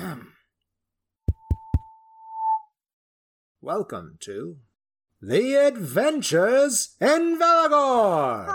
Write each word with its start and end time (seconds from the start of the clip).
Welcome 3.60 4.16
to 4.20 4.56
The 5.20 5.54
Adventures 5.54 6.96
in 7.00 7.38
Valagorn! 7.38 8.46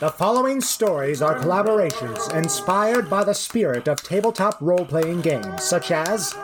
The 0.00 0.10
following 0.10 0.60
stories 0.60 1.22
are 1.22 1.38
collaborations 1.38 2.34
inspired 2.34 3.08
by 3.10 3.24
the 3.24 3.34
spirit 3.34 3.88
of 3.88 4.02
tabletop 4.02 4.60
role 4.60 4.84
playing 4.84 5.20
games 5.22 5.62
such 5.62 5.90
as 5.90 6.34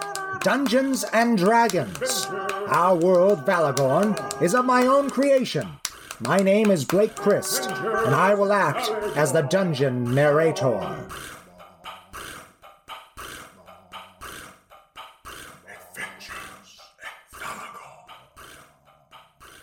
Dungeons 0.40 1.04
and 1.12 1.36
Dragons. 1.38 2.26
Our 2.68 2.96
world, 2.96 3.44
Valagorn, 3.44 4.42
is 4.42 4.54
of 4.54 4.64
my 4.64 4.86
own 4.86 5.10
creation. 5.10 5.79
My 6.22 6.36
name 6.36 6.70
is 6.70 6.84
Blake 6.84 7.16
Christ, 7.16 7.70
and 7.70 8.14
I 8.14 8.34
will 8.34 8.52
act 8.52 8.90
as 9.16 9.32
the 9.32 9.40
dungeon 9.40 10.14
narrator. 10.14 11.08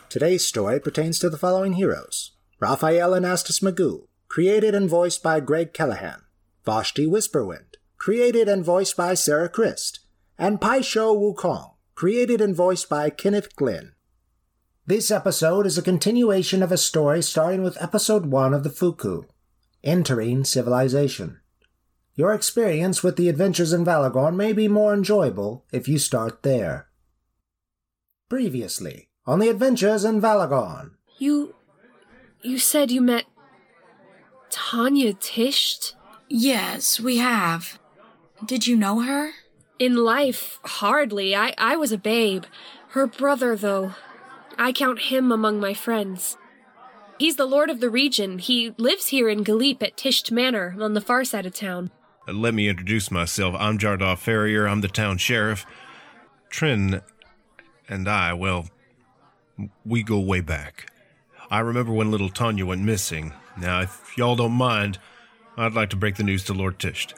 Today's 0.10 0.48
story 0.48 0.80
pertains 0.80 1.20
to 1.20 1.30
the 1.30 1.38
following 1.38 1.74
heroes 1.74 2.32
Raphael 2.60 3.12
Anastas 3.12 3.62
Magoo, 3.62 4.08
created 4.28 4.74
and 4.74 4.90
voiced 4.90 5.22
by 5.22 5.40
Greg 5.40 5.74
Callahan, 5.74 6.24
Vashti 6.66 7.06
Whisperwind, 7.06 7.76
created 8.00 8.50
and 8.50 8.66
voiced 8.66 8.98
by 8.98 9.14
Sarah 9.14 9.50
Christ, 9.50 10.00
and 10.40 10.60
Paisho 10.60 11.16
Wukong, 11.16 11.76
created 11.94 12.42
and 12.42 12.56
voiced 12.56 12.90
by 12.90 13.12
Kenneth 13.12 13.56
Glynn. 13.56 13.92
This 14.88 15.12
episode 15.12 15.66
is 15.66 15.78
a 15.78 15.82
continuation 15.82 16.64
of 16.64 16.72
a 16.72 16.78
story 16.78 17.22
starting 17.22 17.62
with 17.62 17.76
episode 17.84 18.28
1 18.28 18.54
of 18.54 18.64
the 18.64 18.70
Foo'ku, 18.70 19.26
Entering 19.84 20.46
Civilization. 20.46 21.42
Your 22.16 22.34
experience 22.34 23.04
with 23.04 23.18
the 23.18 23.28
adventures 23.28 23.74
in 23.74 23.84
Valagorn 23.84 24.38
may 24.38 24.54
be 24.54 24.70
more 24.70 24.94
enjoyable 24.94 25.66
if 25.74 25.90
you 25.90 26.00
start 26.00 26.42
there. 26.42 26.88
Previously, 28.30 29.10
on 29.26 29.40
the 29.40 29.50
adventures 29.50 30.06
in 30.06 30.22
Valagorn. 30.22 30.92
You. 31.18 31.54
You 32.42 32.58
said 32.58 32.90
you 32.90 33.02
met. 33.02 33.26
Tanya 34.50 35.14
Tisht? 35.14 35.96
Yes, 36.30 36.98
we 36.98 37.18
have. 37.18 37.78
Did 38.46 38.68
you 38.68 38.78
know 38.78 39.02
her? 39.02 39.32
In 39.80 39.98
life, 39.98 40.62
hardly. 40.64 41.36
I, 41.36 41.54
I 41.58 41.76
was 41.76 41.92
a 41.92 41.98
babe. 41.98 42.46
Her 42.92 43.06
brother, 43.06 43.58
though. 43.58 43.94
I 44.58 44.72
count 44.72 45.00
him 45.04 45.32
among 45.32 45.60
my 45.60 45.74
friends. 45.74 46.38
He's 47.20 47.36
the 47.36 47.46
lord 47.46 47.70
of 47.70 47.80
the 47.80 47.90
region. 47.90 48.40
He 48.40 48.74
lives 48.78 49.08
here 49.08 49.30
in 49.30 49.44
Galip 49.44 49.82
at 49.82 49.98
Tisht 49.98 50.32
Manor 50.32 50.76
on 50.80 50.94
the 50.94 51.02
far 51.02 51.24
side 51.24 51.46
of 51.46 51.54
town. 51.54 51.92
Uh, 52.28 52.34
Let 52.34 52.54
me 52.54 52.68
introduce 52.70 53.10
myself. 53.12 53.56
I'm 53.58 53.78
Jardoff 53.78 54.20
Ferrier. 54.20 54.68
I'm 54.68 54.82
the 54.82 54.88
town 54.88 55.18
sheriff. 55.18 55.66
Trin 56.50 57.02
and 57.90 58.08
I, 58.08 58.34
well, 58.34 58.68
we 59.86 60.04
go 60.04 60.20
way 60.20 60.42
back. 60.42 60.92
I 61.50 61.60
remember 61.60 61.94
when 61.94 62.12
little 62.12 62.30
Tanya 62.30 62.66
went 62.66 62.82
missing. 62.84 63.34
Now, 63.58 63.82
if 63.82 64.18
y'all 64.18 64.36
don't 64.36 64.52
mind, 64.52 65.00
I'd 65.56 65.74
like 65.74 65.90
to 65.92 65.96
break 65.96 66.16
the 66.16 66.24
news 66.24 66.44
to 66.46 66.54
Lord 66.54 66.78
Tisht. 66.78 67.14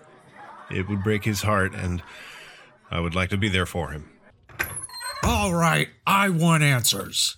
It 0.71 0.87
would 0.87 1.03
break 1.03 1.25
his 1.25 1.41
heart, 1.41 1.73
and 1.73 2.03
I 2.91 2.99
would 2.99 3.15
like 3.15 3.31
to 3.31 3.37
be 3.37 3.49
there 3.49 3.65
for 3.65 3.89
him. 3.89 4.09
All 5.23 5.53
right, 5.53 5.89
I 6.07 6.29
want 6.29 6.63
answers. 6.63 7.37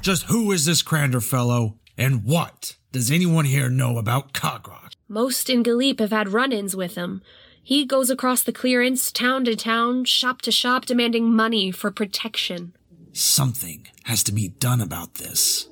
Just 0.00 0.24
who 0.24 0.50
is 0.52 0.64
this 0.64 0.82
Crander 0.82 1.20
fellow, 1.20 1.78
and 1.96 2.24
what 2.24 2.76
does 2.92 3.10
anyone 3.10 3.44
here 3.44 3.68
know 3.68 3.98
about 3.98 4.32
Cogrock? 4.32 4.92
Most 5.08 5.50
in 5.50 5.62
Galip 5.62 6.00
have 6.00 6.10
had 6.10 6.32
run 6.32 6.52
ins 6.52 6.74
with 6.74 6.94
him. 6.94 7.22
He 7.62 7.84
goes 7.84 8.08
across 8.08 8.42
the 8.42 8.52
clearance, 8.52 9.12
town 9.12 9.44
to 9.44 9.54
town, 9.54 10.04
shop 10.04 10.40
to 10.42 10.52
shop, 10.52 10.86
demanding 10.86 11.30
money 11.30 11.70
for 11.70 11.90
protection. 11.90 12.74
Something 13.12 13.86
has 14.04 14.22
to 14.24 14.32
be 14.32 14.48
done 14.48 14.80
about 14.80 15.14
this. 15.14 15.68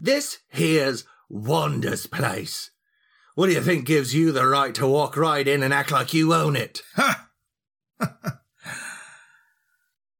This 0.00 0.38
here's 0.48 1.04
Wanda's 1.28 2.06
place. 2.06 2.70
What 3.34 3.46
do 3.46 3.52
you 3.52 3.60
think 3.60 3.86
gives 3.86 4.14
you 4.14 4.32
the 4.32 4.46
right 4.46 4.74
to 4.74 4.86
walk 4.86 5.16
right 5.16 5.46
in 5.46 5.62
and 5.62 5.72
act 5.72 5.92
like 5.92 6.12
you 6.12 6.34
own 6.34 6.56
it? 6.56 6.82
Ha! 6.96 7.28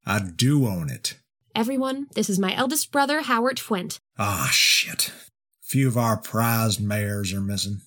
I 0.09 0.21
do 0.21 0.67
own 0.67 0.89
it. 0.89 1.19
Everyone, 1.55 2.07
this 2.15 2.31
is 2.31 2.39
my 2.39 2.57
eldest 2.57 2.91
brother, 2.91 3.21
Howard 3.21 3.59
Fwent. 3.59 3.99
Ah, 4.19 4.49
shit. 4.51 5.13
Few 5.61 5.87
of 5.87 5.99
our 5.99 6.17
prized 6.17 6.81
mares 6.81 7.31
are 7.35 7.43
missing. 7.43 7.83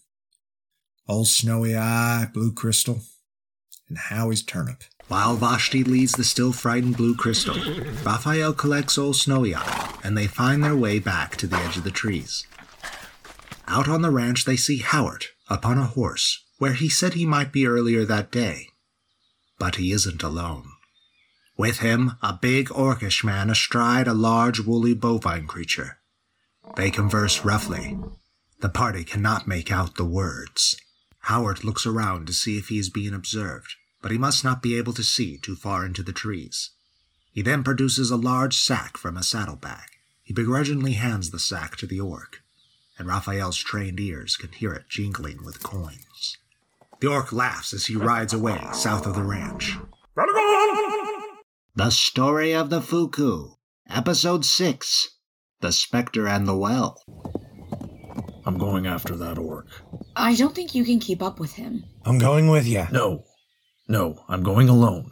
Old 1.10 1.30
Snowy 1.30 1.76
Eye, 1.76 2.28
Blue 2.32 2.52
Crystal, 2.54 3.02
and 3.90 3.98
Howie's 3.98 4.44
Turnip. 4.44 4.84
While 5.08 5.36
Vashti 5.36 5.84
leads 5.84 6.12
the 6.12 6.24
still 6.24 6.54
frightened 6.54 6.96
Blue 6.96 7.16
Crystal, 7.16 7.56
Raphael 8.06 8.54
collects 8.54 9.00
Old 9.00 9.16
Snowy 9.16 9.56
Eye, 9.56 9.96
and 10.04 10.16
they 10.16 10.28
find 10.28 10.64
their 10.64 10.76
way 10.76 11.00
back 11.00 11.38
to 11.38 11.48
the 11.48 11.58
edge 11.58 11.78
of 11.78 11.84
the 11.84 11.90
trees. 11.90 12.46
Out 13.68 13.90
on 13.90 14.04
the 14.04 14.12
ranch, 14.12 14.46
they 14.46 14.58
see 14.58 14.78
Howard 14.78 15.26
upon 15.50 15.80
a 15.80 15.86
horse, 15.86 16.46
where 16.60 16.74
he 16.74 16.88
said 16.88 17.16
he 17.16 17.26
might 17.26 17.52
be 17.52 17.66
earlier 17.66 18.06
that 18.06 18.32
day. 18.32 18.68
But 19.58 19.78
he 19.78 19.92
isn't 19.92 20.22
alone. 20.22 20.71
With 21.58 21.80
him, 21.80 22.14
a 22.22 22.34
big 22.34 22.70
orcish 22.70 23.24
man 23.24 23.50
astride 23.50 24.08
a 24.08 24.14
large 24.14 24.60
woolly 24.60 24.94
bovine 24.94 25.48
creature. 25.48 25.98
They 26.76 26.92
converse 26.92 27.44
roughly. 27.44 27.98
The 28.62 28.70
party 28.70 29.04
cannot 29.04 29.48
make 29.48 29.72
out 29.72 29.96
the 29.96 30.06
words. 30.06 30.78
Howard 31.26 31.64
looks 31.64 31.86
around 31.86 32.28
to 32.28 32.34
see 32.34 32.58
if 32.58 32.70
he 32.70 32.80
is 32.80 32.90
being 32.90 33.14
observed, 33.14 33.76
but 34.02 34.12
he 34.12 34.18
must 34.18 34.44
not 34.44 34.62
be 34.62 34.78
able 34.78 34.94
to 34.94 35.04
see 35.04 35.38
too 35.38 35.56
far 35.56 35.86
into 35.86 36.04
the 36.04 36.14
trees. 36.14 36.72
He 37.32 37.42
then 37.42 37.64
produces 37.64 38.12
a 38.12 38.18
large 38.18 38.58
sack 38.58 38.98
from 38.98 39.18
a 39.18 39.24
saddlebag. 39.24 39.88
He 40.24 40.34
begrudgingly 40.34 40.94
hands 40.94 41.32
the 41.32 41.40
sack 41.40 41.76
to 41.78 41.88
the 41.88 42.00
orc, 42.00 42.42
and 42.98 43.08
Raphael's 43.08 43.58
trained 43.58 44.00
ears 44.00 44.36
can 44.36 44.52
hear 44.52 44.74
it 44.74 44.90
jingling 44.90 45.44
with 45.44 45.64
coins. 45.64 46.38
The 47.00 47.08
orc 47.08 47.32
laughs 47.32 47.74
as 47.74 47.88
he 47.88 47.96
rides 47.96 48.34
away 48.34 48.62
south 48.74 49.06
of 49.06 49.16
the 49.16 49.24
ranch. 49.24 49.78
The 51.74 51.90
Story 51.90 52.54
of 52.54 52.70
the 52.70 52.82
Foo'ku, 52.82 53.56
Episode 53.90 54.44
6 54.44 55.08
The 55.62 55.72
Spectre 55.72 56.28
and 56.28 56.46
the 56.46 56.56
Well. 56.56 57.02
I'm 58.46 58.58
going 58.58 58.86
after 58.86 59.16
that 59.16 59.38
orc. 59.38 59.68
I 60.14 60.36
don't 60.36 60.54
think 60.54 60.76
you 60.76 60.84
can 60.84 61.00
keep 61.00 61.22
up 61.24 61.40
with 61.40 61.54
him. 61.54 61.86
I'm 62.04 62.18
going 62.18 62.50
with 62.50 62.68
you. 62.68 62.88
No. 62.92 63.24
No, 63.88 64.22
I'm 64.28 64.44
going 64.44 64.68
alone. 64.68 65.12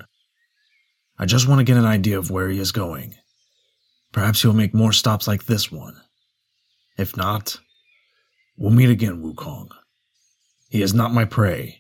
I 1.18 1.26
just 1.26 1.48
want 1.48 1.60
to 1.60 1.64
get 1.64 1.78
an 1.78 1.86
idea 1.86 2.20
of 2.20 2.30
where 2.30 2.50
he 2.50 2.60
is 2.60 2.74
going. 2.74 3.16
Perhaps 4.12 4.42
he'll 4.42 4.52
make 4.52 4.74
more 4.74 4.92
stops 4.92 5.30
like 5.30 5.46
this 5.46 5.72
one. 5.72 6.02
If 6.98 7.16
not, 7.16 7.58
we'll 8.58 8.74
meet 8.74 8.90
again, 8.90 9.24
Wukong. 9.24 9.70
He 10.68 10.82
is 10.82 10.94
not 10.94 11.14
my 11.14 11.24
prey, 11.24 11.80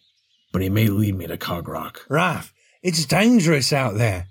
but 0.53 0.61
he 0.61 0.69
may 0.69 0.87
lead 0.87 1.15
me 1.15 1.27
to 1.27 1.37
Cogrock. 1.37 2.07
Raph, 2.09 2.53
it's 2.81 3.03
dangerous 3.03 3.73
out 3.73 3.97
there. 3.97 4.27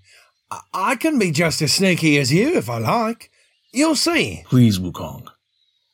I-, 0.50 0.60
I 0.72 0.96
can 0.96 1.18
be 1.18 1.30
just 1.30 1.62
as 1.62 1.72
sneaky 1.72 2.18
as 2.18 2.32
you 2.32 2.54
if 2.56 2.68
I 2.68 2.78
like. 2.78 3.30
You'll 3.72 3.96
see. 3.96 4.44
Please, 4.46 4.78
Wukong. 4.78 5.28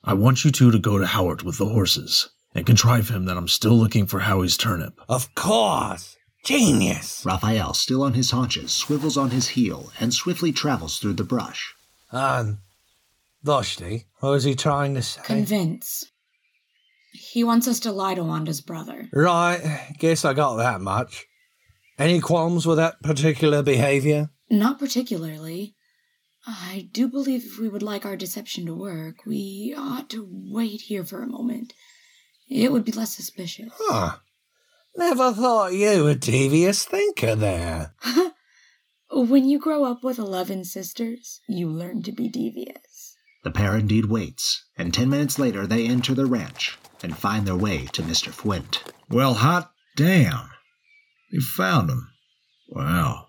I 0.04 0.14
want 0.14 0.44
you 0.44 0.50
two 0.50 0.70
to 0.70 0.78
go 0.78 0.98
to 0.98 1.06
Howard 1.06 1.42
with 1.42 1.58
the 1.58 1.66
horses 1.66 2.28
and 2.54 2.66
contrive 2.66 3.08
him 3.08 3.24
that 3.24 3.36
I'm 3.36 3.48
still 3.48 3.72
looking 3.74 4.06
for 4.06 4.20
Howie's 4.20 4.56
turnip. 4.56 5.00
Of 5.08 5.34
course. 5.34 6.16
Genius. 6.44 7.24
Raphael, 7.24 7.72
still 7.72 8.02
on 8.02 8.12
his 8.12 8.30
haunches, 8.30 8.70
swivels 8.70 9.16
on 9.16 9.30
his 9.30 9.48
heel 9.48 9.90
and 9.98 10.12
swiftly 10.12 10.52
travels 10.52 10.98
through 10.98 11.14
the 11.14 11.24
brush. 11.24 11.74
And 12.12 12.58
Vashti, 13.42 14.04
what 14.20 14.30
was 14.30 14.44
he 14.44 14.54
trying 14.54 14.94
to 14.94 15.02
say? 15.02 15.22
Convince. 15.24 16.04
He 17.12 17.42
wants 17.42 17.66
us 17.66 17.80
to 17.80 17.92
lie 17.92 18.14
to 18.14 18.24
Wanda's 18.24 18.60
brother. 18.60 19.08
right, 19.12 19.88
guess 19.98 20.24
I 20.24 20.34
got 20.34 20.56
that 20.56 20.80
much. 20.80 21.26
Any 21.98 22.20
qualms 22.20 22.66
with 22.66 22.76
that 22.76 23.02
particular 23.02 23.62
behavior? 23.62 24.30
Not 24.50 24.78
particularly. 24.78 25.74
I 26.46 26.88
do 26.92 27.08
believe 27.08 27.44
if 27.44 27.58
we 27.58 27.68
would 27.68 27.82
like 27.82 28.04
our 28.04 28.16
deception 28.16 28.66
to 28.66 28.74
work, 28.74 29.24
we 29.24 29.74
ought 29.76 30.10
to 30.10 30.28
wait 30.30 30.82
here 30.82 31.04
for 31.04 31.22
a 31.22 31.26
moment. 31.26 31.72
It 32.50 32.70
would 32.70 32.84
be 32.84 32.92
less 32.92 33.14
suspicious. 33.14 33.72
Huh. 33.74 34.18
Never 34.96 35.32
thought 35.32 35.72
you 35.72 36.06
a 36.06 36.14
devious 36.14 36.84
thinker 36.84 37.34
there. 37.34 37.94
when 39.10 39.48
you 39.48 39.58
grow 39.58 39.84
up 39.84 40.04
with 40.04 40.18
eleven 40.18 40.64
sisters, 40.64 41.40
you 41.48 41.68
learn 41.68 42.02
to 42.02 42.12
be 42.12 42.28
devious. 42.28 43.16
The 43.42 43.50
pair 43.50 43.76
indeed 43.76 44.06
waits, 44.06 44.64
and 44.76 44.92
ten 44.92 45.08
minutes 45.08 45.38
later 45.38 45.66
they 45.66 45.86
enter 45.86 46.14
the 46.14 46.26
ranch 46.26 46.78
and 47.02 47.16
find 47.16 47.46
their 47.46 47.56
way 47.56 47.86
to 47.86 48.02
Mr. 48.02 48.30
Fwent. 48.30 48.82
Well, 49.08 49.34
hot 49.34 49.72
damn. 49.96 50.50
You 51.30 51.40
found 51.40 51.90
him. 51.90 52.08
Wow. 52.68 53.28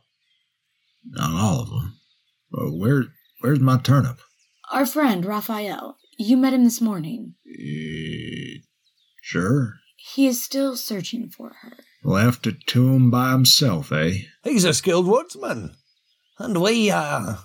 Not 1.08 1.32
all 1.32 1.62
of 1.62 1.70
them. 1.70 1.98
But 2.52 2.72
where, 2.72 3.06
where's 3.42 3.60
my 3.60 3.78
turnip? 3.78 4.20
Our 4.72 4.86
friend, 4.86 5.26
Raphael. 5.26 5.98
You 6.18 6.38
met 6.38 6.54
him 6.54 6.64
this 6.64 6.82
morning. 6.82 7.36
Eh, 7.48 8.60
Sure. 9.22 9.80
He 9.96 10.28
is 10.28 10.44
still 10.44 10.78
searching 10.78 11.30
for 11.30 11.54
her. 11.62 11.78
Left 12.04 12.46
it 12.46 12.68
to 12.68 12.94
him 12.94 13.10
by 13.10 13.32
himself, 13.32 13.92
eh? 13.92 14.20
He's 14.44 14.66
a 14.66 14.74
skilled 14.74 15.08
woodsman. 15.08 15.76
And 16.38 16.62
we, 16.62 16.92
uh. 16.92 17.38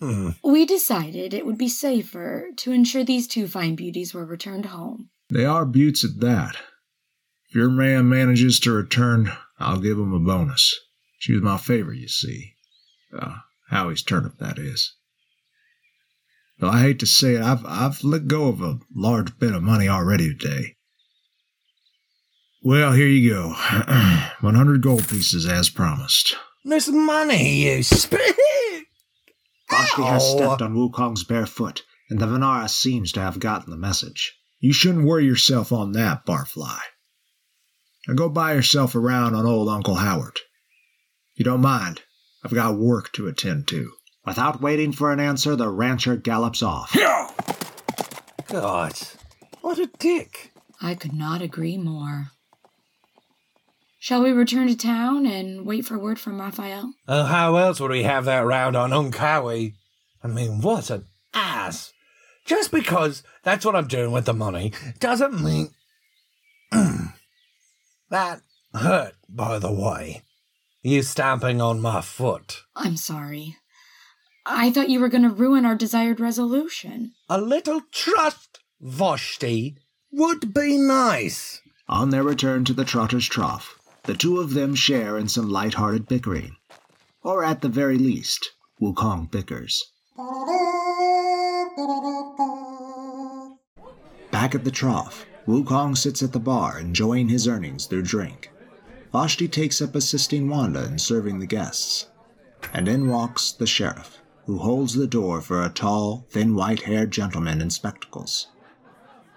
Hmm. 0.00 0.30
We 0.42 0.66
decided 0.66 1.32
it 1.32 1.46
would 1.46 1.56
be 1.56 1.68
safer 1.68 2.48
to 2.56 2.72
ensure 2.72 3.04
these 3.04 3.28
two 3.28 3.46
fine 3.46 3.76
beauties 3.76 4.12
were 4.12 4.24
returned 4.26 4.66
home. 4.66 5.10
They 5.30 5.44
are 5.44 5.64
buttes 5.64 6.04
at 6.04 6.18
that. 6.18 6.56
If 7.48 7.54
your 7.54 7.70
man 7.70 8.08
manages 8.08 8.58
to 8.60 8.72
return, 8.72 9.30
I'll 9.60 9.80
give 9.80 9.98
him 9.98 10.12
a 10.12 10.18
bonus. 10.18 10.74
She 11.20 11.32
was 11.32 11.42
my 11.42 11.58
favorite, 11.58 11.98
you 11.98 12.08
see. 12.08 12.54
Uh, 13.16 13.36
Howie's 13.70 14.02
turnip, 14.02 14.38
that 14.38 14.58
is. 14.58 14.94
Though 16.58 16.70
I 16.70 16.80
hate 16.80 16.98
to 17.00 17.06
say 17.06 17.34
it, 17.34 17.42
I've, 17.42 17.64
I've 17.64 18.02
let 18.02 18.26
go 18.26 18.48
of 18.48 18.60
a 18.60 18.80
large 18.94 19.38
bit 19.38 19.54
of 19.54 19.62
money 19.62 19.88
already 19.88 20.34
today. 20.34 20.76
Well, 22.62 22.92
here 22.92 23.06
you 23.06 23.30
go. 23.30 23.48
100 24.40 24.82
gold 24.82 25.06
pieces 25.06 25.46
as 25.46 25.70
promised. 25.70 26.36
This 26.64 26.88
money, 26.88 27.64
you 27.64 27.82
spit! 27.82 28.36
Vashti 29.70 30.02
has 30.02 30.28
stepped 30.32 30.62
on 30.62 30.74
Wukong's 30.74 31.22
bare 31.22 31.46
foot, 31.46 31.84
and 32.10 32.18
the 32.18 32.26
Vanara 32.26 32.68
seems 32.68 33.12
to 33.12 33.20
have 33.20 33.38
gotten 33.38 33.70
the 33.70 33.76
message. 33.76 34.34
You 34.58 34.72
shouldn't 34.72 35.04
worry 35.06 35.24
yourself 35.24 35.70
on 35.70 35.92
that, 35.92 36.26
Barfly. 36.26 36.78
Now 38.08 38.14
go 38.14 38.28
buy 38.28 38.54
yourself 38.54 38.96
around 38.96 39.34
on 39.34 39.46
old 39.46 39.68
Uncle 39.68 39.96
Howard. 39.96 40.40
You 41.36 41.44
don't 41.44 41.60
mind. 41.60 42.02
I've 42.44 42.54
got 42.54 42.78
work 42.78 43.12
to 43.12 43.26
attend 43.26 43.68
to. 43.68 43.92
Without 44.24 44.60
waiting 44.60 44.92
for 44.92 45.12
an 45.12 45.20
answer, 45.20 45.56
the 45.56 45.68
rancher 45.68 46.16
gallops 46.16 46.62
off. 46.62 46.96
God, 48.48 48.92
what 49.60 49.78
a 49.78 49.90
dick. 49.98 50.52
I 50.80 50.94
could 50.94 51.12
not 51.12 51.42
agree 51.42 51.76
more. 51.76 52.30
Shall 53.98 54.22
we 54.22 54.30
return 54.30 54.68
to 54.68 54.76
town 54.76 55.26
and 55.26 55.66
wait 55.66 55.84
for 55.84 55.98
word 55.98 56.20
from 56.20 56.40
Raphael? 56.40 56.92
Oh, 57.08 57.24
how 57.24 57.56
else 57.56 57.80
would 57.80 57.90
we 57.90 58.04
have 58.04 58.26
that 58.26 58.46
round 58.46 58.76
on 58.76 58.90
Uncowie? 58.90 59.74
I 60.22 60.28
mean, 60.28 60.60
what 60.60 60.90
an 60.90 61.06
ass. 61.34 61.92
Just 62.44 62.70
because 62.70 63.22
that's 63.42 63.66
what 63.66 63.74
I'm 63.74 63.88
doing 63.88 64.12
with 64.12 64.24
the 64.24 64.32
money 64.32 64.72
doesn't 65.00 65.42
mean. 65.42 65.70
that 68.10 68.40
hurt, 68.74 69.14
by 69.28 69.58
the 69.58 69.72
way. 69.72 70.22
You 70.82 71.02
stamping 71.02 71.60
on 71.60 71.80
my 71.80 72.00
foot. 72.00 72.62
I'm 72.76 72.96
sorry. 72.96 73.56
I 74.46 74.70
thought 74.70 74.90
you 74.90 75.00
were 75.00 75.08
going 75.08 75.24
to 75.24 75.28
ruin 75.28 75.64
our 75.64 75.74
desired 75.74 76.20
resolution. 76.20 77.12
A 77.28 77.40
little 77.40 77.82
trust, 77.92 78.60
Vashti, 78.80 79.76
would 80.12 80.54
be 80.54 80.78
nice. 80.78 81.60
On 81.88 82.10
their 82.10 82.22
return 82.22 82.64
to 82.66 82.72
the 82.72 82.84
Trotter's 82.84 83.26
Trough, 83.26 83.78
the 84.04 84.14
two 84.14 84.40
of 84.40 84.54
them 84.54 84.74
share 84.74 85.18
in 85.18 85.28
some 85.28 85.48
light-hearted 85.48 86.06
bickering. 86.06 86.56
Or 87.22 87.44
at 87.44 87.60
the 87.60 87.68
very 87.68 87.98
least, 87.98 88.50
Wukong 88.80 89.30
bickers. 89.30 89.82
Back 94.30 94.54
at 94.54 94.64
the 94.64 94.70
trough, 94.70 95.26
Wukong 95.46 95.96
sits 95.96 96.22
at 96.22 96.32
the 96.32 96.38
bar 96.38 96.78
enjoying 96.78 97.28
his 97.28 97.48
earnings 97.48 97.86
through 97.86 98.02
drink. 98.02 98.50
Vashti 99.12 99.48
takes 99.48 99.80
up 99.80 99.94
assisting 99.94 100.48
Wanda 100.48 100.84
in 100.84 100.98
serving 100.98 101.38
the 101.38 101.46
guests. 101.46 102.08
And 102.72 102.88
in 102.88 103.08
walks 103.08 103.52
the 103.52 103.66
sheriff, 103.66 104.18
who 104.46 104.58
holds 104.58 104.94
the 104.94 105.06
door 105.06 105.40
for 105.40 105.62
a 105.62 105.70
tall, 105.70 106.26
thin 106.30 106.54
white-haired 106.54 107.10
gentleman 107.10 107.60
in 107.60 107.70
spectacles. 107.70 108.48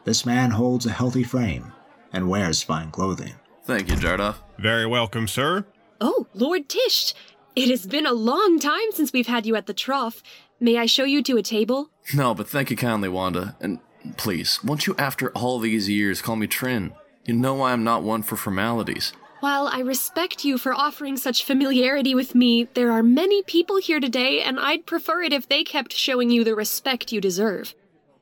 This 0.03 0.25
man 0.25 0.51
holds 0.51 0.85
a 0.85 0.91
healthy 0.91 1.23
frame 1.23 1.71
and 2.11 2.29
wears 2.29 2.63
fine 2.63 2.91
clothing. 2.91 3.35
Thank 3.63 3.89
you, 3.89 3.95
Jardoff. 3.95 4.37
Very 4.57 4.85
welcome, 4.85 5.27
sir. 5.27 5.65
Oh, 6.01 6.27
Lord 6.33 6.67
Tisht! 6.67 7.13
It 7.55 7.69
has 7.69 7.85
been 7.85 8.07
a 8.07 8.13
long 8.13 8.59
time 8.59 8.91
since 8.91 9.13
we've 9.13 9.27
had 9.27 9.45
you 9.45 9.55
at 9.55 9.67
the 9.67 9.73
trough. 9.73 10.23
May 10.59 10.77
I 10.77 10.85
show 10.85 11.03
you 11.03 11.21
to 11.23 11.37
a 11.37 11.43
table? 11.43 11.91
No, 12.13 12.33
but 12.33 12.47
thank 12.47 12.71
you 12.71 12.77
kindly, 12.77 13.09
Wanda. 13.09 13.55
And 13.59 13.79
please, 14.17 14.63
won't 14.63 14.87
you, 14.87 14.95
after 14.97 15.31
all 15.31 15.59
these 15.59 15.87
years, 15.87 16.21
call 16.21 16.37
me 16.37 16.47
Trin? 16.47 16.93
You 17.25 17.35
know 17.35 17.61
I 17.61 17.73
am 17.73 17.83
not 17.83 18.03
one 18.03 18.23
for 18.23 18.35
formalities. 18.35 19.13
While 19.41 19.65
I 19.65 19.79
respect 19.79 20.45
you 20.45 20.59
for 20.59 20.71
offering 20.71 21.17
such 21.17 21.43
familiarity 21.43 22.13
with 22.13 22.35
me, 22.35 22.65
there 22.75 22.91
are 22.91 23.01
many 23.01 23.41
people 23.41 23.77
here 23.77 23.99
today, 23.99 24.39
and 24.39 24.59
I'd 24.59 24.85
prefer 24.85 25.23
it 25.23 25.33
if 25.33 25.49
they 25.49 25.63
kept 25.63 25.93
showing 25.93 26.29
you 26.29 26.43
the 26.43 26.53
respect 26.53 27.11
you 27.11 27.19
deserve. 27.19 27.73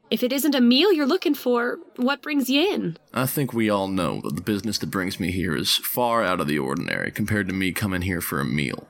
If 0.10 0.24
it 0.24 0.32
isn't 0.32 0.56
a 0.56 0.62
meal 0.62 0.94
you're 0.94 1.06
looking 1.06 1.36
for, 1.36 1.78
what 1.98 2.22
brings 2.22 2.50
you 2.50 2.74
in? 2.74 2.98
I 3.14 3.26
think 3.26 3.52
we 3.52 3.70
all 3.70 3.90
know 3.90 4.22
that 4.22 4.38
the 4.38 4.42
business 4.42 4.78
that 4.78 4.92
brings 4.92 5.20
me 5.20 5.32
here 5.32 5.54
is 5.58 5.76
far 5.76 6.24
out 6.24 6.40
of 6.40 6.48
the 6.48 6.58
ordinary 6.58 7.12
compared 7.12 7.50
to 7.50 7.54
me 7.54 7.74
coming 7.74 8.04
here 8.04 8.22
for 8.22 8.40
a 8.40 8.46
meal. 8.46 8.88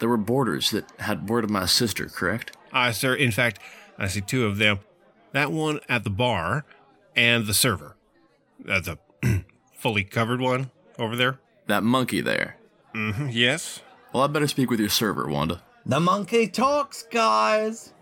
There 0.00 0.10
were 0.10 0.18
boarders 0.18 0.70
that 0.72 0.84
had 1.00 1.30
word 1.30 1.44
of 1.44 1.50
my 1.50 1.64
sister, 1.64 2.10
correct? 2.10 2.54
Aye, 2.74 2.92
sir. 2.92 3.14
In 3.14 3.30
fact, 3.30 3.58
I 3.96 4.06
see 4.08 4.20
two 4.20 4.44
of 4.44 4.58
them. 4.58 4.80
That 5.32 5.50
one 5.50 5.80
at 5.88 6.04
the 6.04 6.10
bar 6.10 6.66
and 7.16 7.46
the 7.46 7.54
server. 7.54 7.96
That's 8.62 8.86
a 8.86 8.98
fully 9.78 10.04
covered 10.04 10.42
one 10.42 10.70
over 10.98 11.16
there. 11.16 11.38
That 11.66 11.82
monkey 11.82 12.20
there. 12.20 12.56
Mm-hmm. 12.94 13.28
Yes. 13.30 13.80
Well, 14.12 14.22
I 14.22 14.26
better 14.26 14.48
speak 14.48 14.70
with 14.70 14.80
your 14.80 14.88
server, 14.88 15.28
Wanda. 15.28 15.62
The 15.86 16.00
monkey 16.00 16.48
talks, 16.48 17.04
guys. 17.04 17.92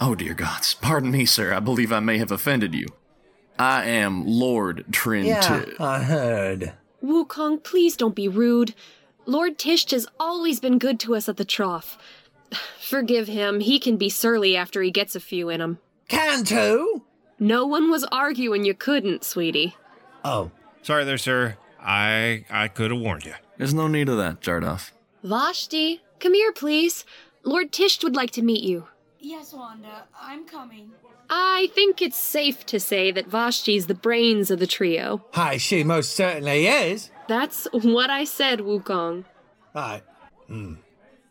Oh, 0.00 0.14
dear 0.14 0.34
gods. 0.34 0.74
Pardon 0.74 1.10
me, 1.10 1.24
sir. 1.26 1.52
I 1.52 1.60
believe 1.60 1.92
I 1.92 2.00
may 2.00 2.18
have 2.18 2.30
offended 2.30 2.74
you. 2.74 2.86
I 3.58 3.84
am 3.84 4.26
Lord 4.26 4.84
Trin 4.92 5.24
Yeah, 5.26 5.64
I 5.80 6.02
heard. 6.02 6.74
Wukong, 7.02 7.62
please 7.62 7.96
don't 7.96 8.14
be 8.14 8.28
rude. 8.28 8.74
Lord 9.24 9.58
Tisht 9.58 9.90
has 9.90 10.06
always 10.20 10.60
been 10.60 10.78
good 10.78 11.00
to 11.00 11.16
us 11.16 11.28
at 11.28 11.36
the 11.38 11.44
trough. 11.44 11.98
Forgive 12.80 13.26
him, 13.26 13.60
he 13.60 13.78
can 13.78 13.96
be 13.96 14.08
surly 14.08 14.56
after 14.56 14.82
he 14.82 14.90
gets 14.90 15.16
a 15.16 15.20
few 15.20 15.48
in 15.48 15.60
him. 15.60 15.78
Canto? 16.08 17.02
No 17.38 17.66
one 17.66 17.90
was 17.90 18.04
arguing 18.12 18.64
you 18.64 18.74
couldn't, 18.74 19.24
sweetie. 19.24 19.76
Oh, 20.24 20.50
Sorry 20.86 21.04
there, 21.04 21.18
sir. 21.18 21.56
I 21.80 22.44
I 22.50 22.68
could 22.68 22.90
have 22.90 23.00
warned 23.00 23.24
you. 23.24 23.34
There's 23.58 23.74
no 23.74 23.88
need 23.88 24.08
of 24.08 24.16
that, 24.18 24.40
Jardoff. 24.40 24.90
Vashti, 25.22 26.02
come 26.20 26.34
here, 26.34 26.52
please. 26.52 27.04
Lord 27.44 27.72
Tisht 27.72 28.02
would 28.04 28.16
like 28.16 28.30
to 28.32 28.42
meet 28.42 28.62
you. 28.62 28.88
Yes, 29.20 29.52
Wanda, 29.52 30.04
I'm 30.20 30.44
coming. 30.46 30.90
I 31.28 31.70
think 31.74 32.00
it's 32.00 32.16
safe 32.16 32.64
to 32.66 32.78
say 32.78 33.10
that 33.10 33.26
Vashti's 33.28 33.86
the 33.86 33.94
brains 33.94 34.50
of 34.50 34.60
the 34.60 34.66
trio. 34.66 35.24
hi, 35.32 35.56
she 35.56 35.82
most 35.82 36.12
certainly 36.14 36.66
is. 36.68 37.10
That's 37.28 37.66
what 37.72 38.10
I 38.10 38.22
said, 38.24 38.60
Wukong. 38.60 39.24
Hi. 39.74 40.02
Uh, 40.48 40.74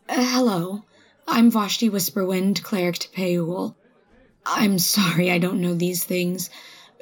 hello. 0.08 0.84
I'm 1.26 1.50
Vashti 1.50 1.88
Whisperwind, 1.88 2.62
cleric 2.62 2.96
to 2.98 3.08
Peul. 3.10 3.74
I'm 4.44 4.78
sorry 4.78 5.30
I 5.30 5.38
don't 5.38 5.60
know 5.62 5.74
these 5.74 6.04
things. 6.04 6.50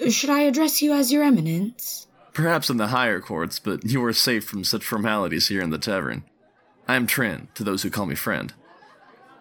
Should 0.09 0.31
I 0.31 0.41
address 0.43 0.81
you 0.81 0.93
as 0.93 1.13
your 1.13 1.25
eminence? 1.25 2.07
Perhaps 2.35 2.69
in 2.69 2.77
the 2.77 2.89
higher 2.89 3.21
courts, 3.21 3.59
but 3.59 3.85
you 3.85 4.05
are 4.05 4.13
safe 4.13 4.45
from 4.45 4.65
such 4.65 4.85
formalities 4.85 5.49
here 5.49 5.63
in 5.63 5.71
the 5.71 5.79
tavern. 5.79 6.25
I 6.87 6.97
am 6.97 7.07
Trin, 7.07 7.49
to 7.55 7.65
those 7.65 7.83
who 7.83 7.91
call 7.91 8.07
me 8.07 8.17
friend. 8.17 8.53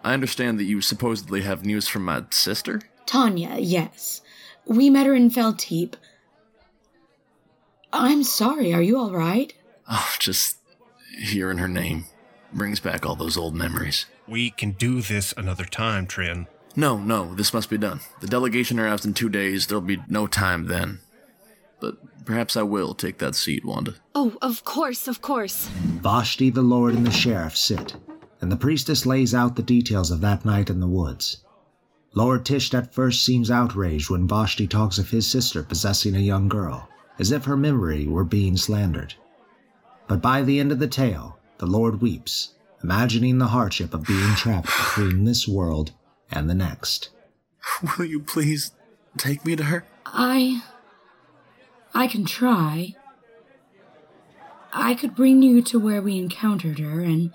I 0.04 0.14
understand 0.14 0.58
that 0.58 0.64
you 0.64 0.80
supposedly 0.80 1.42
have 1.42 1.64
news 1.64 1.88
from 1.88 2.04
my 2.04 2.24
sister? 2.30 2.80
Tanya, 3.04 3.56
yes. 3.58 4.22
We 4.66 4.90
met 4.90 5.06
her 5.06 5.14
in 5.14 5.30
Felteep. 5.30 5.94
I'm 7.92 8.22
sorry, 8.22 8.72
are 8.72 8.82
you 8.82 8.98
alright? 8.98 9.54
Oh, 9.90 10.14
just 10.18 10.58
hearing 11.18 11.58
her 11.58 11.68
name 11.68 12.06
brings 12.52 12.80
back 12.80 13.04
all 13.04 13.16
those 13.16 13.36
old 13.36 13.54
memories. 13.54 14.06
We 14.26 14.50
can 14.50 14.72
do 14.72 15.00
this 15.00 15.34
another 15.36 15.64
time, 15.64 16.06
Trin. 16.06 16.46
No, 16.76 16.96
no, 16.96 17.34
this 17.34 17.52
must 17.52 17.70
be 17.70 17.78
done. 17.78 18.00
The 18.20 18.26
delegation 18.26 18.80
arrives 18.80 19.04
in 19.04 19.14
two 19.14 19.28
days. 19.28 19.66
There'll 19.66 19.82
be 19.82 20.02
no 20.08 20.26
time 20.26 20.66
then. 20.66 21.00
But 21.80 22.24
perhaps 22.24 22.56
I 22.56 22.62
will 22.62 22.94
take 22.94 23.18
that 23.18 23.34
seat, 23.34 23.64
Wanda. 23.64 23.94
Oh, 24.14 24.36
of 24.40 24.64
course, 24.64 25.08
of 25.08 25.20
course. 25.20 25.66
Vashti, 26.02 26.50
the 26.50 26.62
Lord, 26.62 26.94
and 26.94 27.06
the 27.06 27.10
sheriff 27.10 27.56
sit, 27.56 27.96
and 28.40 28.50
the 28.50 28.56
priestess 28.56 29.06
lays 29.06 29.34
out 29.34 29.56
the 29.56 29.62
details 29.62 30.10
of 30.10 30.20
that 30.20 30.44
night 30.44 30.70
in 30.70 30.80
the 30.80 30.88
woods. 30.88 31.44
Lord 32.14 32.44
Tisht 32.44 32.74
at 32.74 32.94
first 32.94 33.24
seems 33.24 33.50
outraged 33.50 34.08
when 34.08 34.28
Vashti 34.28 34.68
talks 34.68 34.98
of 34.98 35.10
his 35.10 35.26
sister 35.26 35.64
possessing 35.64 36.14
a 36.14 36.20
young 36.20 36.48
girl, 36.48 36.88
as 37.18 37.32
if 37.32 37.44
her 37.44 37.56
memory 37.56 38.06
were 38.06 38.24
being 38.24 38.56
slandered. 38.56 39.14
But 40.06 40.22
by 40.22 40.42
the 40.42 40.60
end 40.60 40.70
of 40.70 40.78
the 40.78 40.86
tale, 40.86 41.38
the 41.58 41.66
Lord 41.66 42.00
weeps, 42.00 42.54
imagining 42.82 43.38
the 43.38 43.48
hardship 43.48 43.94
of 43.94 44.06
being 44.06 44.34
trapped 44.36 44.66
between 44.66 45.24
this 45.24 45.48
world 45.48 45.92
and 46.30 46.48
the 46.48 46.54
next. 46.54 47.08
Will 47.98 48.04
you 48.04 48.20
please 48.20 48.72
take 49.16 49.44
me 49.44 49.56
to 49.56 49.64
her? 49.64 49.84
I. 50.06 50.62
I 51.94 52.06
can 52.08 52.24
try. 52.24 52.94
I 54.72 54.94
could 54.94 55.14
bring 55.14 55.42
you 55.42 55.62
to 55.62 55.78
where 55.78 56.02
we 56.02 56.18
encountered 56.18 56.80
her, 56.80 57.00
and 57.00 57.32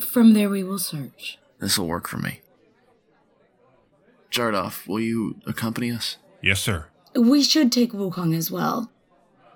from 0.00 0.34
there 0.34 0.50
we 0.50 0.64
will 0.64 0.80
search. 0.80 1.38
This'll 1.60 1.86
work 1.86 2.08
for 2.08 2.18
me. 2.18 2.40
Jardoff, 4.30 4.88
will 4.88 4.98
you 5.00 5.36
accompany 5.46 5.92
us? 5.92 6.16
Yes, 6.42 6.60
sir. 6.60 6.86
We 7.14 7.42
should 7.42 7.70
take 7.70 7.92
Wukong 7.92 8.34
as 8.36 8.50
well. 8.50 8.90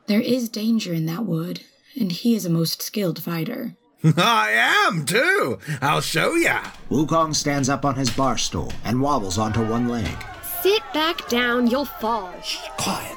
There 0.06 0.20
is 0.20 0.48
danger 0.48 0.92
in 0.92 1.06
that 1.06 1.24
wood, 1.24 1.62
and 1.98 2.12
he 2.12 2.36
is 2.36 2.46
a 2.46 2.50
most 2.50 2.82
skilled 2.82 3.20
fighter. 3.20 3.74
I 4.16 4.50
am 4.86 5.04
too. 5.04 5.58
I'll 5.80 6.02
show 6.02 6.34
ya. 6.34 6.62
Wukong 6.90 7.34
stands 7.34 7.68
up 7.68 7.84
on 7.84 7.96
his 7.96 8.10
bar 8.10 8.38
stool 8.38 8.72
and 8.84 9.00
wobbles 9.00 9.38
onto 9.38 9.66
one 9.66 9.88
leg. 9.88 10.16
Sit 10.62 10.82
back 10.92 11.28
down, 11.28 11.66
you'll 11.66 11.86
fall. 11.86 12.32
Quiet. 12.76 13.16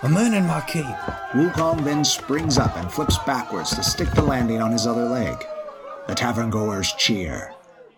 I'm 0.00 0.16
in 0.16 0.46
my 0.46 0.60
keep. 0.60 0.84
Wukong 1.32 1.82
then 1.82 2.04
springs 2.04 2.56
up 2.56 2.76
and 2.76 2.90
flips 2.90 3.18
backwards 3.18 3.74
to 3.74 3.82
stick 3.82 4.08
the 4.12 4.22
landing 4.22 4.62
on 4.62 4.70
his 4.70 4.86
other 4.86 5.04
leg. 5.06 5.44
The 6.06 6.14
tavern 6.14 6.50
goers 6.50 6.92
cheer. 6.92 7.52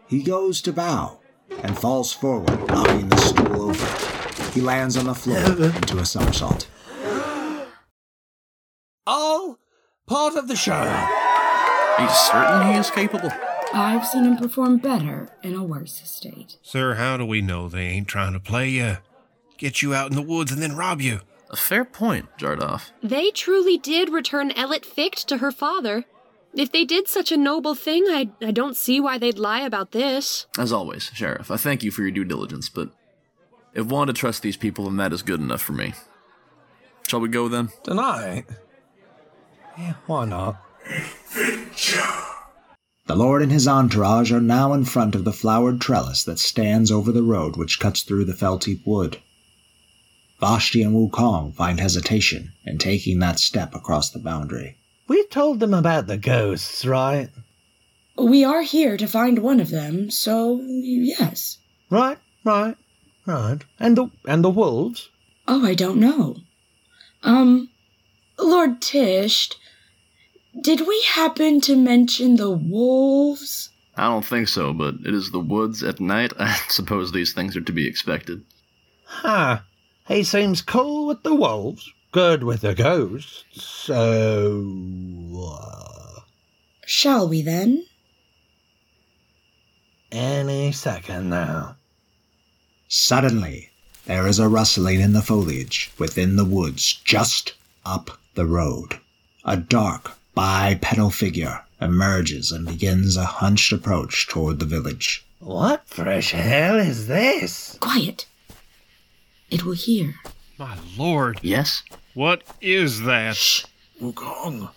He 0.07 0.23
goes 0.23 0.63
to 0.63 0.73
bow 0.73 1.21
and 1.63 1.79
falls 1.79 2.11
forward, 2.11 2.67
knocking 2.69 3.09
the 3.09 3.17
stool 3.19 3.71
over. 3.71 4.51
He 4.53 4.63
lands 4.63 4.97
on 4.97 5.05
the 5.05 5.15
floor 5.15 5.45
into 5.77 5.99
a 5.99 6.07
somersault. 6.07 6.67
All 9.07 9.59
part 10.07 10.37
of 10.37 10.49
the 10.49 10.57
show. 10.57 10.73
Are 10.73 12.03
you 12.03 12.09
certain 12.09 12.73
he 12.73 12.79
is 12.79 12.91
capable? 12.91 13.31
I've 13.75 14.07
seen 14.07 14.25
him 14.25 14.39
perform 14.39 14.79
better 14.79 15.29
in 15.43 15.55
a 15.55 15.63
worse 15.63 16.01
state. 16.05 16.57
Sir, 16.63 16.95
how 16.95 17.19
do 17.19 17.27
we 17.27 17.43
know 17.43 17.69
they 17.69 17.89
ain't 17.89 18.09
trying 18.09 18.33
to 18.33 18.41
play 18.41 18.71
you? 18.71 18.97
Get 19.59 19.83
you 19.83 19.95
out 19.95 20.09
in 20.09 20.17
the 20.17 20.23
woods 20.23 20.51
and 20.51 20.63
then 20.63 20.77
rob 20.77 21.03
you. 21.03 21.21
A 21.51 21.57
fair 21.57 21.85
point, 21.85 22.29
Jardoff. 22.39 22.93
They 23.03 23.31
truly 23.31 23.77
did 23.77 24.09
return 24.11 24.53
Elet 24.53 24.87
Ficht 24.87 25.27
to 25.27 25.39
her 25.39 25.51
father. 25.51 26.05
If 26.55 26.73
they 26.73 26.85
did 26.85 27.09
such 27.09 27.31
a 27.33 27.37
noble 27.37 27.75
thing, 27.75 28.05
I, 28.09 28.31
I 28.41 28.51
don't 28.51 28.77
see 28.77 29.01
why 29.01 29.19
they'd 29.19 29.39
lie 29.39 29.61
about 29.61 29.93
this. 29.93 30.47
As 30.59 30.73
always, 30.73 31.11
Sheriff, 31.15 31.51
I 31.51 31.57
thank 31.57 31.83
you 31.83 31.91
for 31.91 32.03
your 32.03 32.11
due 32.13 32.25
diligence, 32.25 32.69
but 32.69 32.91
if 33.75 33.87
one 33.87 34.07
to 34.07 34.13
trust 34.13 34.43
these 34.43 34.57
people, 34.57 34.85
then 34.85 34.97
that 34.97 35.13
is 35.13 35.23
good 35.23 35.41
enough 35.41 35.63
for 35.63 35.73
me. 35.73 35.95
Shall 37.09 37.21
we 37.21 37.29
go 37.29 37.49
then? 37.49 37.71
Tonight? 37.83 38.47
Yeah, 39.77 39.95
why 40.07 40.25
not? 40.25 40.63
The 43.07 43.17
Lord 43.17 43.43
and 43.43 43.51
his 43.51 43.67
entourage 43.67 44.31
are 44.31 44.41
now 44.41 44.73
in 44.73 44.85
front 44.85 45.17
of 45.17 45.25
the 45.25 45.33
flowered 45.33 45.81
trellis 45.81 46.23
that 46.23 46.39
stands 46.39 46.93
over 46.93 47.11
the 47.11 47.25
road 47.25 47.57
which 47.57 47.81
cuts 47.81 48.03
through 48.03 48.25
the 48.25 48.35
Felteep 48.35 48.87
wood. 48.87 49.19
Vashti 50.41 50.83
and 50.83 50.95
Wukong 50.95 51.55
find 51.55 51.79
hesitation 51.79 52.53
in 52.65 52.79
taking 52.79 53.19
that 53.19 53.39
step 53.39 53.75
across 53.75 54.11
the 54.11 54.19
boundary. 54.19 54.79
We 55.07 55.27
told 55.27 55.61
them 55.61 55.75
about 55.75 56.07
the 56.07 56.17
ghosts, 56.17 56.87
right? 56.87 57.29
We 58.17 58.43
are 58.45 58.63
here 58.63 58.97
to 58.97 59.07
find 59.07 59.41
one 59.41 59.61
of 59.61 59.71
them, 59.71 60.11
so 60.11 60.61
yes. 60.63 61.59
Right, 61.91 62.19
right, 62.45 62.77
right. 63.27 63.59
And 63.79 63.97
the 63.97 64.11
and 64.25 64.43
the 64.43 64.51
wolves? 64.51 65.11
Oh, 65.47 65.67
I 65.67 65.75
don't 65.75 66.01
know. 66.01 66.37
Um, 67.23 67.69
Lord 68.39 68.81
Tisht, 68.81 69.57
did 70.59 70.87
we 70.87 71.03
happen 71.07 71.61
to 71.63 71.77
mention 71.77 72.37
the 72.37 72.51
wolves? 72.51 73.71
I 73.97 74.05
don't 74.05 74.25
think 74.25 74.49
so, 74.49 74.73
but 74.73 74.95
it 75.05 75.15
is 75.15 75.31
the 75.31 75.41
woods 75.41 75.83
at 75.83 76.01
night. 76.01 76.33
I 76.39 76.55
suppose 76.69 77.13
these 77.13 77.35
things 77.35 77.57
are 77.57 77.61
to 77.61 77.73
be 77.73 77.87
expected. 77.87 78.43
Huh. 79.05 79.61
He 80.11 80.25
seems 80.25 80.61
cool 80.61 81.07
with 81.07 81.23
the 81.23 81.37
wolves, 81.37 81.89
good 82.11 82.43
with 82.43 82.63
the 82.63 82.75
ghosts. 82.75 83.45
So. 83.63 85.55
Uh, 85.57 86.23
Shall 86.85 87.29
we 87.29 87.43
then? 87.43 87.87
any 90.11 90.73
second 90.73 91.31
now. 91.31 91.77
Suddenly, 92.89 93.71
there 94.07 94.27
is 94.27 94.41
a 94.41 94.49
rustling 94.49 95.01
in 95.01 95.13
the 95.13 95.23
foliage 95.23 95.93
within 95.97 96.35
the 96.35 96.45
woods 96.45 96.93
just 97.05 97.55
up 97.87 98.19
the 98.35 98.47
road. 98.47 98.99
A 99.45 99.57
dark, 99.57 100.19
bipedal 100.35 101.11
figure 101.11 101.61
emerges 101.81 102.51
and 102.51 102.67
begins 102.67 103.17
a 103.17 103.27
hunched 103.27 103.73
approach 103.73 104.27
toward 104.27 104.59
the 104.59 104.67
village. 104.67 105.25
What 105.39 105.87
fresh 105.87 106.33
hell 106.33 106.81
is 106.81 107.07
this? 107.07 107.79
Quiet. 107.79 108.27
It 109.51 109.65
will 109.65 109.73
hear. 109.75 110.15
My 110.59 110.77
lord, 110.97 111.41
Yes? 111.43 111.83
what 112.15 112.43
is 112.61 113.03
that? 113.03 113.37
Shh. 113.37 113.65
Wukong. 114.01 114.71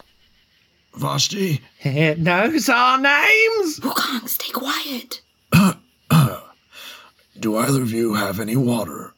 Vashti. 0.95 1.61
It 1.83 2.19
knows 2.19 2.69
our 2.69 2.97
names! 2.97 3.79
Wukong, 3.79 4.27
stay 4.29 4.51
quiet. 4.51 5.21
Do 7.39 7.57
either 7.57 7.81
of 7.81 7.91
you 7.91 8.13
have 8.13 8.39
any 8.39 8.55
water? 8.55 9.13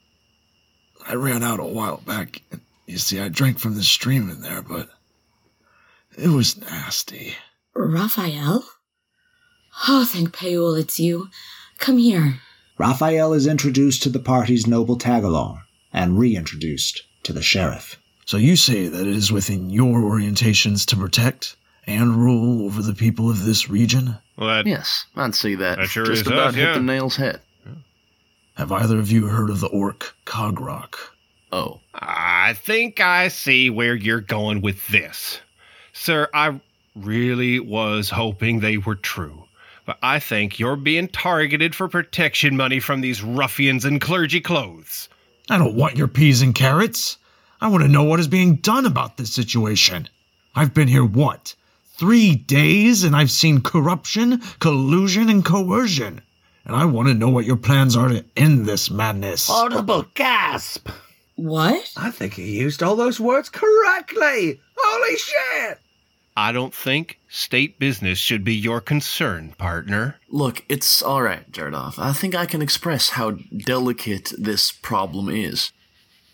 I 1.08 1.14
ran 1.16 1.44
out 1.44 1.60
a 1.60 1.66
while 1.66 1.98
back. 1.98 2.42
You 2.88 2.98
see, 2.98 3.20
I 3.20 3.28
drank 3.30 3.60
from 3.60 3.76
the 3.76 3.84
stream 3.84 4.30
in 4.30 4.42
there, 4.42 4.62
but 4.62 4.90
it 6.18 6.30
was 6.30 6.60
nasty. 6.60 7.36
Raphael? 7.76 8.64
Oh, 9.88 10.06
thank 10.06 10.34
Peul 10.34 10.74
it's 10.76 11.00
you. 11.00 11.30
Come 11.78 11.98
here. 11.98 12.40
Raphael 12.78 13.34
is 13.34 13.48
introduced 13.48 14.04
to 14.04 14.10
the 14.10 14.20
party's 14.20 14.68
noble 14.68 14.98
tagalong 14.98 15.62
and 15.94 16.20
reintroduced 16.20 17.04
to 17.24 17.34
the 17.34 17.42
sheriff. 17.42 18.00
So 18.26 18.38
you 18.38 18.56
say 18.56 18.88
that 18.88 19.08
it 19.08 19.16
is 19.16 19.32
within 19.32 19.70
your 19.70 20.02
orientations 20.02 20.86
to 20.88 20.96
protect 20.98 21.56
and 21.88 22.16
rule 22.16 22.66
over 22.66 22.82
the 22.82 22.94
people 22.94 23.30
of 23.30 23.46
this 23.46 23.70
region? 23.70 24.18
Well, 24.38 24.50
that, 24.50 24.68
Yes, 24.68 25.06
I'd 25.16 25.36
say 25.36 25.56
that. 25.56 25.78
That 25.78 25.88
sure 25.88 26.06
Just 26.06 26.28
about 26.28 26.48
us, 26.48 26.56
hit 26.56 26.64
yeah. 26.64 26.74
the 26.74 26.82
nail's 26.82 27.16
head. 27.16 27.42
Have 28.56 28.72
either 28.72 28.98
of 29.00 29.12
you 29.12 29.28
heard 29.28 29.50
of 29.50 29.60
the 29.60 29.68
orc 29.68 30.16
Cogrock? 30.26 30.96
Oh, 31.52 31.82
I 31.94 32.54
think 32.54 33.00
I 33.00 33.28
see 33.28 33.70
where 33.70 33.96
you're 33.96 34.22
going 34.22 34.62
with 34.62 34.86
this. 34.88 35.40
Sir, 35.94 36.28
I 36.34 36.60
really 36.96 37.60
was 37.60 38.10
hoping 38.10 38.60
they 38.60 38.78
were 38.78 38.96
true. 38.96 39.45
But 39.86 40.00
I 40.02 40.20
think 40.20 40.60
you're 40.60 40.76
being 40.76 41.08
targeted 41.08 41.76
for 41.76 41.88
protection 41.88 42.58
money 42.58 42.80
from 42.80 43.02
these 43.02 43.22
ruffians 43.22 43.86
in 43.86 44.00
clergy 44.00 44.42
clothes. 44.42 45.10
I 45.50 45.60
don't 45.60 45.76
want 45.76 45.96
your 45.96 46.08
peas 46.08 46.42
and 46.42 46.56
carrots. 46.56 47.18
I 47.62 47.68
want 47.68 47.84
to 47.84 47.90
know 47.90 48.04
what 48.04 48.20
is 48.20 48.28
being 48.28 48.56
done 48.56 48.86
about 48.86 49.18
this 49.18 49.32
situation. 49.32 50.10
I've 50.56 50.74
been 50.74 50.88
here, 50.88 51.06
what, 51.06 51.56
three 51.98 52.36
days, 52.36 53.04
and 53.04 53.16
I've 53.16 53.30
seen 53.30 53.62
corruption, 53.62 54.42
collusion, 54.60 55.30
and 55.30 55.46
coercion. 55.46 56.22
And 56.66 56.76
I 56.76 56.86
want 56.86 57.10
to 57.10 57.14
know 57.14 57.30
what 57.30 57.46
your 57.46 57.58
plans 57.58 57.96
are 57.96 58.08
to 58.10 58.26
end 58.36 58.66
this 58.66 58.90
madness. 58.90 59.50
Audible 59.50 60.08
gasp! 60.16 60.90
What? 61.36 61.92
I 61.96 62.10
think 62.10 62.34
he 62.34 62.58
used 62.58 62.82
all 62.82 62.96
those 62.96 63.20
words 63.20 63.50
correctly! 63.50 64.60
Holy 64.78 65.18
shit! 65.18 65.80
I 66.38 66.52
don't 66.52 66.74
think 66.74 67.20
state 67.30 67.80
business 67.80 68.18
should 68.18 68.44
be 68.44 68.56
your 68.56 68.82
concern, 68.82 69.54
partner. 69.58 70.18
look, 70.30 70.66
it's 70.68 71.02
alright, 71.02 71.50
Jardoff. 71.52 71.98
I 71.98 72.12
think 72.12 72.36
I 72.36 72.46
can 72.46 72.62
express 72.62 73.12
how 73.12 73.32
delicate 73.32 74.34
this 74.38 74.72
problem 74.72 75.30
is. 75.30 75.72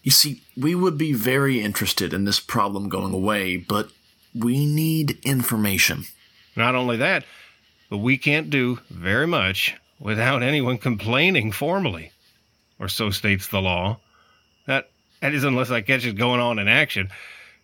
You 0.02 0.12
see, 0.12 0.42
we 0.58 0.74
would 0.74 0.98
be 0.98 1.14
very 1.14 1.62
interested 1.62 2.14
in 2.14 2.26
this 2.26 2.40
problem 2.40 2.90
going 2.90 3.14
away, 3.14 3.58
but 3.58 3.92
we 4.34 4.66
need 4.66 5.20
information. 5.24 6.06
Not 6.56 6.74
only 6.74 6.98
that, 6.98 7.24
but 7.90 8.00
we 8.00 8.18
can't 8.18 8.50
do 8.50 8.80
very 8.90 9.28
much 9.28 9.76
without 10.00 10.42
anyone 10.42 10.80
complaining 10.80 11.52
formally. 11.52 12.12
Or 12.80 12.88
so 12.88 13.12
states 13.12 13.48
the 13.48 13.62
law. 13.62 14.00
That 14.66 14.90
that 15.20 15.36
is 15.36 15.44
unless 15.44 15.70
I 15.70 15.82
catch 15.82 16.06
it 16.06 16.14
going 16.14 16.40
on 16.40 16.58
in 16.58 16.68
action. 16.68 17.10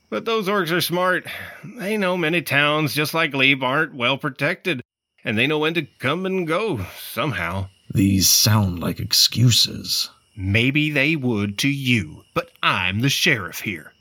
But 0.09 0.25
those 0.25 0.47
orcs 0.47 0.71
are 0.71 0.81
smart. 0.81 1.25
They 1.63 1.97
know 1.97 2.15
many 2.15 2.41
towns, 2.41 2.93
just 2.93 3.13
like 3.13 3.31
Glebe, 3.31 3.63
aren't 3.63 3.93
well 3.93 4.17
protected. 4.17 4.81
And 5.23 5.37
they 5.37 5.47
know 5.47 5.59
when 5.59 5.73
to 5.73 5.87
come 5.99 6.25
and 6.25 6.47
go, 6.47 6.85
somehow. 6.97 7.67
These 7.93 8.29
sound 8.29 8.79
like 8.79 8.99
excuses. 8.99 10.09
Maybe 10.35 10.91
they 10.91 11.15
would 11.15 11.57
to 11.59 11.67
you, 11.67 12.23
but 12.33 12.51
I'm 12.63 13.01
the 13.01 13.09
sheriff 13.09 13.59
here. 13.59 13.91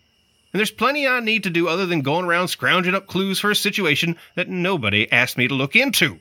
And 0.52 0.60
there's 0.60 0.70
plenty 0.70 1.08
I 1.08 1.20
need 1.20 1.42
to 1.42 1.50
do 1.50 1.66
other 1.66 1.86
than 1.86 2.02
going 2.02 2.24
around 2.24 2.48
scrounging 2.48 2.94
up 2.94 3.06
clues 3.06 3.40
for 3.40 3.50
a 3.50 3.56
situation 3.56 4.16
that 4.36 4.48
nobody 4.48 5.10
asked 5.10 5.36
me 5.36 5.48
to 5.48 5.54
look 5.54 5.74
into. 5.74 6.20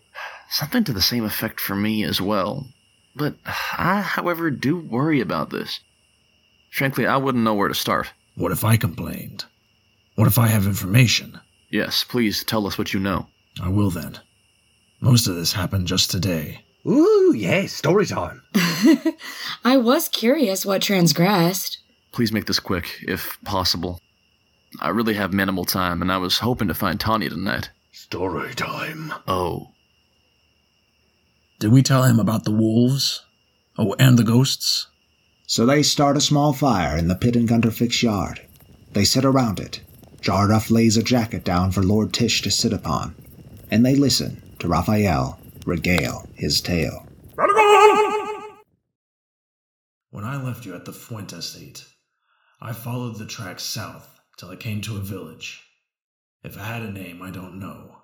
Something 0.50 0.84
to 0.86 0.94
the 0.94 1.02
same 1.02 1.26
effect 1.26 1.60
for 1.60 1.76
me 1.76 2.04
as 2.04 2.20
well. 2.20 2.68
But 3.16 3.36
I, 3.46 4.02
however, 4.02 4.50
do 4.50 4.78
worry 4.78 5.22
about 5.22 5.52
this. 5.52 5.80
Frankly, 6.72 7.06
I 7.06 7.18
wouldn't 7.18 7.44
know 7.44 7.54
where 7.54 7.68
to 7.68 7.76
start. 7.76 8.12
What 8.36 8.52
if 8.52 8.64
I 8.64 8.78
complained? 8.78 9.46
What 10.16 10.28
if 10.28 10.38
I 10.38 10.48
have 10.48 10.66
information? 10.66 11.40
Yes, 11.70 12.04
please 12.06 12.44
tell 12.44 12.66
us 12.68 12.78
what 12.78 12.94
you 12.94 13.00
know. 13.00 13.28
I 13.62 13.68
will 13.70 13.90
then. 13.90 14.20
Most 15.02 15.28
of 15.28 15.36
this 15.36 15.54
happened 15.54 15.88
just 15.88 16.10
today. 16.10 16.64
Ooh, 16.88 17.34
yeah, 17.36 17.66
story 17.66 18.06
time. 18.06 18.42
I 19.66 19.78
was 19.78 20.08
curious 20.08 20.66
what 20.66 20.82
transgressed. 20.82 21.80
Please 22.12 22.32
make 22.32 22.46
this 22.46 22.60
quick, 22.60 23.00
if 23.02 23.38
possible. 23.44 24.00
I 24.80 24.90
really 24.90 25.16
have 25.16 25.34
minimal 25.34 25.66
time, 25.66 26.02
and 26.02 26.12
I 26.12 26.18
was 26.18 26.40
hoping 26.40 26.68
to 26.70 26.74
find 26.74 27.00
Tanya 27.00 27.30
tonight. 27.30 27.72
Story 27.92 28.54
time. 28.54 29.14
Oh, 29.28 29.72
Did 31.60 31.72
we 31.72 31.82
tell 31.82 32.04
him 32.04 32.20
about 32.20 32.44
the 32.46 32.52
wolves? 32.52 33.26
Oh, 33.78 33.96
and 34.00 34.18
the 34.18 34.24
ghosts? 34.24 34.88
So 35.48 35.66
they 35.66 35.84
start 35.84 36.18
a 36.18 36.22
small 36.22 36.54
fire 36.54 36.98
in 36.98 37.08
the 37.08 37.16
Pit 37.16 37.36
and 37.36 37.48
Gunter 37.48 37.72
Ficht 37.72 38.02
yard. 38.02 38.42
They 38.94 39.04
sit 39.04 39.26
around 39.26 39.60
it 39.60 39.82
Jardoff 40.26 40.72
lays 40.72 40.98
a 40.98 41.04
jacket 41.04 41.44
down 41.44 41.72
for 41.72 41.84
Lord 41.84 42.12
Tisht 42.12 42.42
to 42.46 42.50
sit 42.50 42.74
upon, 42.74 43.14
and 43.70 43.86
they 43.86 43.94
listen 43.94 44.42
to 44.58 44.68
Raphael 44.68 45.40
regale 45.68 46.28
his 46.34 46.62
tale. 46.62 47.08
When 50.10 50.24
I 50.24 50.42
left 50.42 50.66
you 50.66 50.74
at 50.74 50.86
the 50.86 50.94
Fuente 50.94 51.38
estate, 51.38 51.86
I 52.60 52.74
followed 52.74 53.20
the 53.20 53.28
tracks 53.28 53.62
south 53.62 54.20
till 54.36 54.50
I 54.50 54.56
came 54.56 54.82
to 54.82 54.98
a 54.98 55.00
village. 55.00 55.64
If 56.44 56.58
it 56.58 56.60
had 56.60 56.82
a 56.82 56.92
name, 56.92 57.22
I 57.22 57.30
don't 57.30 57.60
know. 57.60 57.96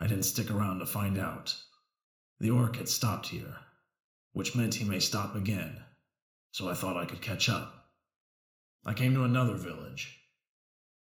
I 0.00 0.06
didn't 0.06 0.24
stick 0.24 0.50
around 0.50 0.78
to 0.78 0.86
find 0.86 1.18
out. 1.18 1.54
The 2.40 2.48
orc 2.48 2.76
had 2.76 2.88
stopped 2.88 3.26
here, 3.26 3.54
which 4.32 4.56
meant 4.56 4.76
he 4.76 4.84
may 4.84 5.00
stop 5.00 5.34
again, 5.34 5.84
so 6.52 6.70
I 6.70 6.74
thought 6.74 6.96
I 6.96 7.04
could 7.04 7.20
catch 7.20 7.50
up. 7.50 7.90
I 8.86 8.94
came 8.94 9.12
to 9.12 9.24
another 9.24 9.56
village. 9.56 10.22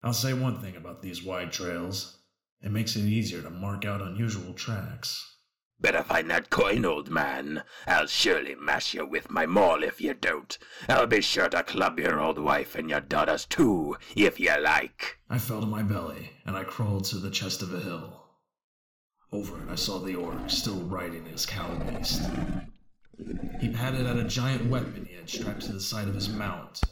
I'll 0.04 0.12
say 0.12 0.34
one 0.34 0.60
thing 0.60 0.76
about 0.76 1.00
these 1.00 1.24
wide 1.24 1.50
trails 1.50 2.18
it 2.60 2.70
makes 2.70 2.94
it 2.94 3.04
easier 3.04 3.40
to 3.40 3.48
mark 3.48 3.86
out 3.86 4.02
unusual 4.02 4.52
tracks. 4.52 5.36
Better 5.80 6.02
find 6.02 6.30
that 6.30 6.50
coin, 6.50 6.84
old 6.84 7.08
man. 7.10 7.64
I'll 7.86 8.06
surely 8.06 8.54
mash 8.54 8.92
you 8.92 9.06
with 9.06 9.30
my 9.30 9.46
maul 9.46 9.82
if 9.82 10.02
you 10.02 10.12
don't. 10.12 10.58
I'll 10.90 11.06
be 11.06 11.22
sure 11.22 11.48
to 11.48 11.62
club 11.62 11.98
your 11.98 12.20
old 12.20 12.38
wife 12.38 12.74
and 12.74 12.90
your 12.90 13.00
daughters 13.00 13.46
too, 13.46 13.96
if 14.14 14.38
you 14.38 14.54
like. 14.60 15.20
I 15.30 15.38
fell 15.38 15.60
to 15.60 15.66
my 15.66 15.82
belly, 15.82 16.32
and 16.44 16.54
I 16.54 16.64
crawled 16.64 17.04
to 17.06 17.16
the 17.16 17.30
chest 17.30 17.62
of 17.62 17.72
a 17.72 17.80
hill. 17.80 18.24
Over 19.32 19.62
it, 19.62 19.70
I 19.70 19.74
saw 19.74 19.98
the 20.00 20.16
orc 20.16 20.50
still 20.50 20.80
riding 20.82 21.24
his 21.24 21.46
cow 21.46 21.74
beast. 21.76 22.22
He 23.58 23.70
patted 23.70 24.06
at 24.06 24.18
a 24.18 24.24
giant 24.24 24.70
weapon 24.70 25.06
he 25.06 25.16
had 25.16 25.30
strapped 25.30 25.62
to 25.62 25.72
the 25.72 25.80
side 25.80 26.08
of 26.08 26.14
his 26.14 26.28
mount. 26.28 26.82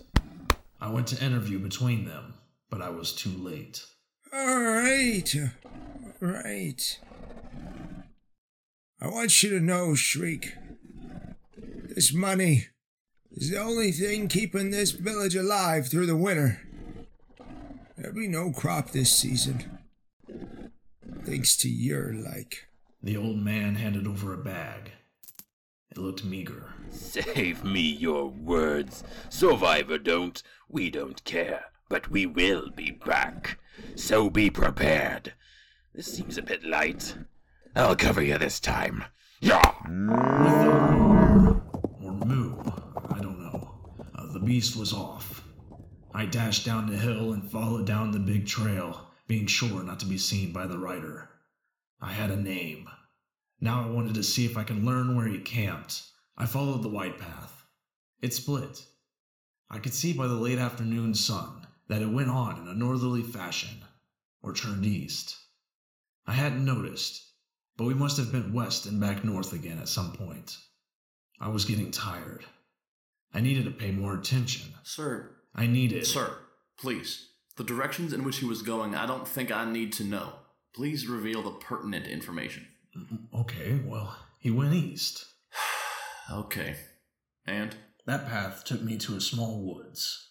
I 0.81 0.91
went 0.91 1.09
to 1.09 1.25
interview 1.25 1.59
between 1.59 2.07
them, 2.07 2.35
but 2.73 2.81
I 2.81 2.89
was 2.89 3.13
too 3.13 3.37
late. 3.37 3.85
All 4.33 4.63
right, 4.63 5.31
all 6.23 6.29
right. 6.29 7.01
I 8.99 9.09
want 9.09 9.43
you 9.43 9.51
to 9.51 9.61
know, 9.61 9.95
Shriek, 9.95 10.55
this 11.95 12.15
money 12.15 12.69
is 13.31 13.51
the 13.51 13.59
only 13.59 13.93
thing 13.93 14.27
keeping 14.27 14.71
this 14.71 14.93
village 14.93 15.37
alive 15.37 15.89
through 15.89 16.07
the 16.07 16.17
winter. 16.17 16.63
There'll 17.99 18.17
be 18.17 18.27
no 18.27 18.53
crop 18.53 18.93
this 18.93 19.13
season. 19.13 19.79
Thanks 21.27 21.59
to 21.59 21.69
your 21.69 22.15
like. 22.15 22.69
The 23.03 23.19
old 23.19 23.37
man 23.37 23.75
handed 23.75 24.07
over 24.07 24.33
a 24.33 24.39
bag. 24.39 24.93
It 25.91 25.99
looked 25.99 26.25
meager. 26.25 26.73
Save 26.91 27.65
me 27.65 27.83
your 27.83 28.29
words. 28.29 29.05
Survivor 29.29 29.99
don't. 29.99 30.43
We 30.71 30.89
don't 30.89 31.23
care. 31.25 31.67
But 31.93 32.11
we 32.11 32.25
will 32.25 32.71
be 32.71 32.91
back. 32.91 33.59
So 33.97 34.31
be 34.31 34.49
prepared. 34.49 35.35
This 35.95 36.07
seems 36.07 36.39
a 36.39 36.43
bit 36.43 36.65
light. 36.65 37.15
I'll 37.77 37.97
cover 37.97 38.23
you 38.23 38.39
this 38.39 38.61
time. 38.61 39.05
Yeah. 39.43 39.75
Or 39.85 39.91
moo. 42.15 42.57
I 43.11 43.19
don't 43.21 43.43
know. 43.43 43.99
Uh, 44.17 44.33
the 44.33 44.41
beast 44.41 44.75
was 44.75 44.95
off. 44.95 45.47
I 46.15 46.25
dashed 46.25 46.65
down 46.65 46.87
the 46.87 46.97
hill 46.97 47.35
and 47.35 47.51
followed 47.51 47.87
down 47.87 48.11
the 48.11 48.19
big 48.19 48.47
trail, 48.47 49.09
being 49.27 49.47
sure 49.47 49.83
not 49.83 50.01
to 50.01 50.07
be 50.07 50.17
seen 50.17 50.51
by 50.51 50.67
the 50.67 50.79
rider. 50.79 51.29
I 52.01 52.13
had 52.13 52.31
a 52.31 52.37
name. 52.37 52.89
Now 53.61 53.85
I 53.85 53.91
wanted 53.91 54.15
to 54.15 54.23
see 54.23 54.47
if 54.47 54.57
I 54.57 54.65
could 54.65 54.83
learn 54.83 55.15
where 55.15 55.29
he 55.29 55.41
camped. 55.41 56.05
I 56.39 56.47
followed 56.47 56.83
the 56.83 56.89
white 56.89 57.19
path. 57.19 57.67
It 58.23 58.33
split. 58.33 58.83
I 59.69 59.79
could 59.79 59.93
see 59.93 60.15
by 60.15 60.27
the 60.27 60.33
late 60.33 60.59
afternoon 60.59 61.13
sun 61.13 61.62
that 61.93 62.01
it 62.01 62.07
went 62.07 62.31
on 62.31 62.59
in 62.59 62.69
a 62.69 62.75
northerly 62.75 63.23
fashion, 63.23 63.69
or 64.43 64.55
turned 64.55 64.87
east. 64.87 65.37
I 66.27 66.33
hadn't 66.33 66.65
noticed, 66.65 67.23
but 67.77 67.85
we 67.85 67.93
must 67.93 68.17
have 68.17 68.33
been 68.33 68.55
west 68.55 68.87
and 68.87 68.99
back 68.99 69.25
north 69.25 69.53
again 69.53 69.79
at 69.79 69.91
some 69.91 70.13
point. 70.13 70.57
I 71.39 71.49
was 71.49 71.67
getting 71.67 71.91
tired. 71.91 72.47
I 73.35 73.43
needed 73.43 73.67
to 73.67 73.71
pay 73.71 73.91
more 73.91 74.15
attention. 74.15 74.73
Sir, 74.83 75.33
I 75.55 75.67
needed. 75.67 76.07
sir, 76.07 76.39
please. 76.79 77.29
The 77.57 77.65
directions 77.65 78.15
in 78.15 78.25
which 78.25 78.39
he 78.39 78.47
was 78.47 78.63
going, 78.63 78.95
I 78.95 79.05
don't 79.05 79.29
think 79.29 79.53
I 79.53 79.71
need 79.71 79.93
to 79.95 80.05
know. 80.05 80.33
Please 80.75 81.07
reveal 81.07 81.43
the 81.43 81.51
pertinent 81.51 82.07
information. 82.07 82.67
Mm, 82.97 83.41
okay, 83.41 83.79
well, 83.85 84.17
he 84.39 84.51
went 84.51 84.73
east. 84.73 85.27
Okay. 86.31 86.77
And? 87.45 87.77
That 88.07 88.29
path 88.29 88.65
took 88.65 88.81
me 88.81 88.97
to 88.99 89.17
a 89.17 89.21
small 89.21 89.61
woods. 89.61 90.31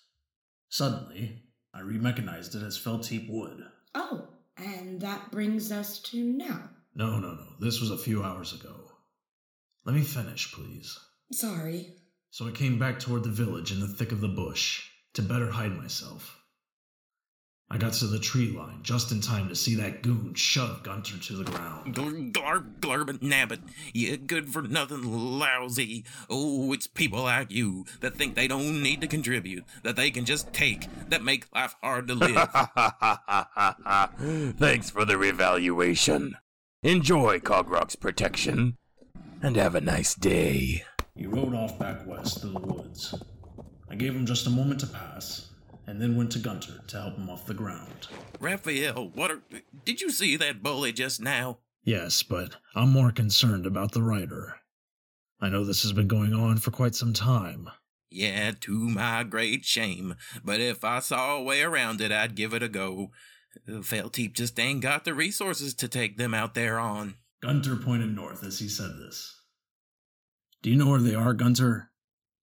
Suddenly, 0.70 1.44
I 1.82 1.98
recognized 1.98 2.54
it 2.54 2.62
as 2.62 2.78
Felteep 2.78 3.28
Wood. 3.30 3.64
Oh, 3.96 4.28
and 4.56 5.02
that 5.02 5.32
brings 5.32 5.72
us 5.72 6.00
to 6.00 6.24
now. 6.24 6.70
No, 6.94 7.20
no, 7.20 7.34
no. 7.34 7.48
This 7.60 7.82
was 7.82 7.90
a 7.90 7.98
few 7.98 8.24
hours 8.24 8.54
ago. 8.54 8.92
Let 9.86 9.96
me 9.96 10.02
finish, 10.02 10.52
please. 10.54 11.00
Sorry. 11.32 11.96
So 12.30 12.48
I 12.48 12.52
came 12.52 12.78
back 12.78 13.00
toward 13.00 13.24
the 13.24 13.30
village 13.30 13.72
in 13.72 13.80
the 13.80 13.88
thick 13.88 14.12
of 14.12 14.22
the 14.22 14.28
bush 14.28 14.90
to 15.14 15.22
better 15.22 15.50
hide 15.50 15.76
myself. 15.76 16.41
I 17.72 17.78
got 17.78 17.94
to 17.94 18.08
the 18.08 18.20
tree 18.20 18.52
line 18.52 18.80
just 18.84 19.14
in 19.14 19.22
time 19.22 19.48
to 19.48 19.56
see 19.56 19.76
that 19.76 20.04
goon 20.04 20.34
shove 20.34 20.84
Gunter 20.84 21.18
to 21.18 21.38
the 21.38 21.50
ground. 21.50 21.96
Glarb, 21.96 22.82
glarbit, 22.82 23.20
nabbit, 23.20 23.62
you 23.94 24.18
good 24.18 24.50
for 24.50 24.62
nothing 24.62 25.40
lousy. 25.40 26.04
Oh, 26.30 26.74
it's 26.74 26.86
people 26.86 27.24
like 27.24 27.50
you 27.50 27.86
that 28.02 28.16
think 28.16 28.36
they 28.36 28.50
don't 28.50 28.84
need 28.84 29.00
to 29.00 29.08
contribute, 29.08 29.64
that 29.84 29.96
they 29.96 30.12
can 30.12 30.26
just 30.26 30.52
take, 30.52 30.88
that 31.08 31.24
make 31.24 31.46
life 31.56 31.78
hard 31.82 32.10
to 32.10 32.14
live. 32.14 32.36
Thanks 34.58 34.90
for 34.90 35.06
the 35.06 35.18
revaluation. 35.18 36.36
Enjoy 36.84 37.40
Cogrock's 37.40 37.96
protection. 37.96 38.76
And 39.42 39.56
have 39.56 39.76
a 39.76 39.82
nice 39.82 40.14
day. 40.14 40.84
He 41.16 41.26
rode 41.26 41.56
off 41.56 41.80
back 41.80 42.06
west 42.06 42.42
through 42.42 42.52
the 42.52 42.60
woods. 42.60 43.16
I 43.90 43.96
gave 43.96 44.14
him 44.14 44.26
just 44.26 44.48
a 44.48 44.50
moment 44.50 44.82
to 44.82 44.88
pass, 44.88 45.51
and 45.92 46.02
then 46.02 46.16
went 46.16 46.32
to 46.32 46.40
Gunter 46.40 46.80
to 46.88 47.02
help 47.02 47.18
him 47.18 47.30
off 47.30 47.46
the 47.46 47.54
ground. 47.54 48.08
Raphael, 48.40 49.12
what 49.14 49.30
are. 49.30 49.42
Did 49.84 50.00
you 50.00 50.10
see 50.10 50.38
that 50.38 50.64
bully 50.64 50.94
just 50.94 51.20
now? 51.20 51.58
Yes, 51.84 52.24
but 52.24 52.56
I'm 52.74 52.92
more 52.92 53.12
concerned 53.12 53.66
about 53.66 53.92
the 53.92 54.02
rider. 54.02 54.56
I 55.42 55.50
know 55.50 55.66
this 55.66 55.82
has 55.84 55.92
been 55.92 56.08
going 56.08 56.34
on 56.34 56.60
for 56.60 56.72
quite 56.72 56.96
some 56.96 57.12
time. 57.12 57.70
Yeah, 58.10 58.54
to 58.62 58.72
my 58.72 59.24
great 59.24 59.66
shame. 59.66 60.16
But 60.46 60.62
if 60.62 60.86
I 60.86 61.00
saw 61.00 61.36
a 61.36 61.44
way 61.44 61.62
around 61.62 62.00
it, 62.00 62.12
I'd 62.14 62.36
give 62.36 62.54
it 62.54 62.64
a 62.64 62.70
go. 62.70 63.12
Felteep 63.68 64.32
just 64.32 64.58
ain't 64.58 64.80
got 64.80 65.04
the 65.04 65.14
resources 65.14 65.74
to 65.74 65.90
take 65.90 66.18
them 66.18 66.34
out 66.34 66.54
there 66.54 66.80
on. 66.80 67.16
Gunter 67.42 67.76
pointed 67.76 68.16
north 68.16 68.46
as 68.46 68.60
he 68.60 68.70
said 68.70 68.92
this. 68.98 69.36
Do 70.62 70.70
you 70.70 70.78
know 70.78 70.88
where 70.88 71.02
they 71.02 71.16
are, 71.16 71.34
Gunter? 71.34 71.90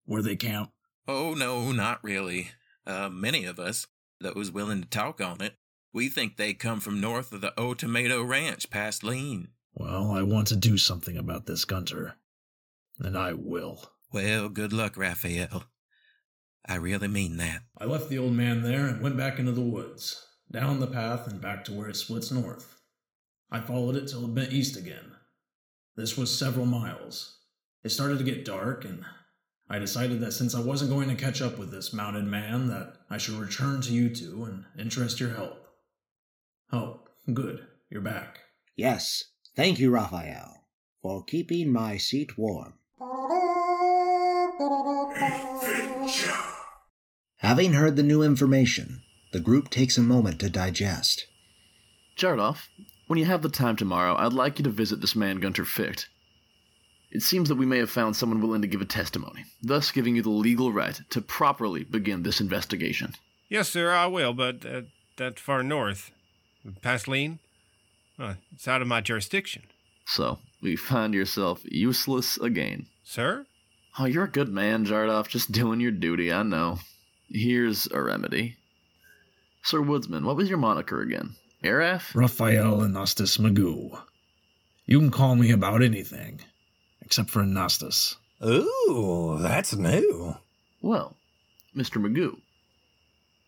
Where 0.05 0.23
they 0.23 0.37
camp? 0.37 0.71
Oh, 1.07 1.33
no, 1.33 1.73
not 1.73 2.05
really. 2.05 2.51
Uh, 2.89 3.11
many 3.11 3.45
of 3.45 3.61
us, 3.61 3.87
those 4.19 4.51
willing 4.51 4.81
to 4.81 4.89
talk 4.89 5.21
on 5.21 5.43
it, 5.43 5.55
we 5.93 6.09
think 6.09 6.37
they 6.37 6.55
come 6.55 6.81
from 6.81 7.01
north 7.01 7.33
of 7.33 7.43
the 7.43 7.53
O 7.61 7.75
Tomato 7.75 8.23
Ranch 8.23 8.71
past 8.71 9.05
Lean. 9.05 9.49
Well, 9.75 10.11
I 10.11 10.23
want 10.23 10.49
to 10.49 10.57
do 10.57 10.79
something 10.79 11.17
about 11.19 11.45
this, 11.45 11.67
Gunter. 11.67 12.15
And 12.99 13.17
I 13.17 13.35
will. 13.35 13.93
Well, 14.11 14.49
good 14.49 14.73
luck, 14.73 14.97
Raphael. 14.97 15.65
I 16.67 16.77
really 16.77 17.09
mean 17.09 17.37
that. 17.37 17.61
I 17.77 17.85
left 17.85 18.09
the 18.09 18.19
old 18.19 18.33
man 18.33 18.63
there 18.63 18.87
and 18.87 19.03
went 19.03 19.19
back 19.19 19.39
into 19.39 19.53
the 19.53 19.61
woods, 19.61 20.27
down 20.51 20.81
the 20.81 20.87
path 20.87 21.27
and 21.27 21.41
back 21.41 21.65
to 21.67 21.73
where 21.73 21.89
it 21.89 21.97
splits 21.97 22.33
north. 22.33 22.81
I 23.51 23.61
followed 23.61 23.97
it 23.97 24.09
till 24.09 24.25
it 24.25 24.35
bent 24.35 24.53
east 24.53 24.77
again. 24.77 25.13
This 25.97 26.17
was 26.17 26.37
several 26.37 26.67
miles. 26.67 27.39
It 27.85 27.91
started 27.91 28.19
to 28.19 28.25
get 28.25 28.45
dark, 28.45 28.85
and 28.85 29.05
I 29.71 29.79
decided 29.79 30.21
that 30.21 30.33
since 30.33 30.55
I 30.55 30.61
wasn't 30.61 30.91
going 30.91 31.09
to 31.09 31.15
catch 31.15 31.43
up 31.43 31.59
with 31.59 31.71
this 31.71 31.93
mounted 31.93 32.25
man, 32.25 32.69
that 32.69 32.95
I 33.11 33.19
should 33.19 33.35
return 33.35 33.83
to 33.83 33.93
you 33.93 34.09
two 34.15 34.45
and 34.45 34.65
interest 34.79 35.21
your 35.21 35.31
help. 35.31 35.67
Oh, 36.73 37.01
good. 37.33 37.67
You're 37.91 38.01
back. 38.01 38.41
Yes, 38.77 39.25
thank 39.57 39.79
you, 39.79 39.91
Raphael, 39.91 40.65
for 41.03 41.23
keeping 41.25 41.71
my 41.73 41.97
seat 41.97 42.39
warm. 42.39 42.75
Having 47.39 47.73
heard 47.75 47.97
the 47.97 48.03
new 48.03 48.23
information, 48.23 49.03
the 49.33 49.41
group 49.41 49.69
takes 49.69 49.99
a 49.99 50.03
moment 50.03 50.41
to 50.41 50.51
digest. 50.51 51.27
Jardoff, 52.17 52.69
when 53.07 53.19
you 53.19 53.27
have 53.27 53.43
the 53.43 53.49
time 53.49 53.77
tomorrow, 53.77 54.17
I'd 54.17 54.33
like 54.33 54.59
you 54.59 54.65
to 54.65 54.71
visit 54.71 55.01
this 55.01 55.15
man 55.15 55.41
Gunter 55.41 55.65
Ficht. 55.65 56.09
It 57.11 57.23
seems 57.23 57.49
that 57.49 57.57
we 57.57 57.67
may 57.67 57.79
have 57.79 57.91
found 57.91 58.17
someone 58.17 58.41
willing 58.41 58.63
to 58.63 58.69
give 58.69 58.83
a 58.83 58.87
testimony, 58.87 59.45
thus 59.63 59.91
giving 59.91 60.17
you 60.17 60.23
the 60.23 60.31
legal 60.31 60.73
right 60.73 61.01
to 61.11 61.21
properly 61.23 61.85
begin 61.85 62.23
this 62.23 62.41
investigation. 62.41 63.15
Yes, 63.49 63.71
sir, 63.71 63.91
I 63.91 64.07
will, 64.07 64.35
but 64.35 64.65
uh, 64.67 64.83
that 65.17 65.41
far 65.41 65.63
north, 65.63 66.11
past 66.83 67.09
Lean, 67.09 67.39
uh, 68.19 68.35
it's 68.53 68.69
out 68.69 68.83
of 68.83 68.89
my 68.89 69.01
jurisdiction. 69.01 69.63
So, 70.05 70.39
we 70.61 70.77
find 70.77 71.15
yourself 71.15 71.63
useless 71.65 72.37
again. 72.39 72.87
Sir? 73.05 73.47
Oh, 73.99 74.05
you're 74.05 74.25
a 74.25 74.31
good 74.31 74.49
man, 74.51 74.85
Jardoff, 74.85 75.29
just 75.29 75.51
doing 75.51 75.81
your 75.81 75.91
duty, 75.91 76.33
I 76.33 76.43
know. 76.43 76.79
Here's 77.31 77.87
a 77.91 78.03
remedy. 78.03 78.57
Sir 79.63 79.81
Woodsman, 79.81 80.25
what 80.25 80.37
was 80.37 80.49
your 80.49 80.59
moniker 80.59 81.01
again? 81.01 81.37
Araf? 81.65 82.15
Raphael 82.15 82.79
Anastas 82.79 83.39
Magoo. 83.39 84.01
You 84.87 85.01
can 85.01 85.11
call 85.11 85.37
me 85.37 85.51
about 85.51 85.83
anything, 85.83 86.41
except 87.09 87.31
for 87.31 87.43
Anastas. 87.43 88.17
Ooh, 88.45 89.39
that's 89.41 89.75
new. 89.75 90.37
Well, 90.83 91.17
Mr. 91.75 91.97
Magoo, 91.97 92.37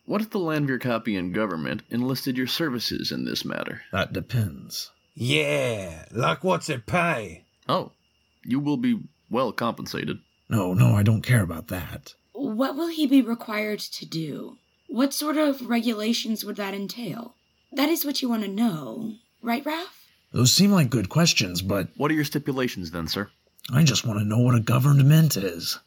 what 0.07 0.19
if 0.19 0.31
the 0.31 0.39
Landveer 0.39 1.31
government 1.31 1.83
enlisted 1.91 2.37
your 2.39 2.47
services 2.47 3.11
in 3.11 3.23
this 3.23 3.45
matter? 3.45 3.83
That 3.91 4.13
depends. 4.13 4.89
Yeah, 5.13 6.05
like 6.11 6.43
what's 6.43 6.69
it 6.69 6.87
pay? 6.87 7.43
Oh, 7.69 7.91
you 8.43 8.59
will 8.59 8.77
be 8.77 8.99
well 9.29 9.51
compensated. 9.51 10.17
No, 10.49 10.73
no, 10.73 10.95
I 10.95 11.03
don't 11.03 11.21
care 11.21 11.43
about 11.43 11.67
that. 11.67 12.15
What 12.33 12.75
will 12.75 12.87
he 12.87 13.05
be 13.05 13.21
required 13.21 13.79
to 13.79 14.07
do? 14.07 14.57
What 14.87 15.13
sort 15.13 15.37
of 15.37 15.69
regulations 15.69 16.43
would 16.43 16.55
that 16.55 16.73
entail? 16.73 17.35
That 17.71 17.89
is 17.89 18.05
what 18.05 18.23
you 18.23 18.29
want 18.29 18.41
to 18.41 18.47
know, 18.47 19.17
right, 19.43 19.63
Ralph? 19.63 20.07
Those 20.31 20.51
seem 20.51 20.71
like 20.71 20.89
good 20.89 21.09
questions, 21.09 21.61
but 21.61 21.89
What 21.95 22.09
are 22.09 22.15
your 22.15 22.25
stipulations 22.25 22.89
then, 22.89 23.07
sir? 23.07 23.29
I 23.69 23.83
just 23.83 24.05
want 24.05 24.19
to 24.19 24.25
know 24.25 24.39
what 24.39 24.55
a 24.55 24.59
government 24.59 25.37
is. 25.37 25.79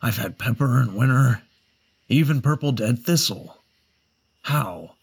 I've 0.00 0.16
had 0.16 0.38
pepper 0.38 0.80
and 0.80 0.94
winter, 0.94 1.42
even 2.08 2.40
purple 2.40 2.72
dead 2.72 3.00
thistle. 3.00 3.58
How? 4.42 4.94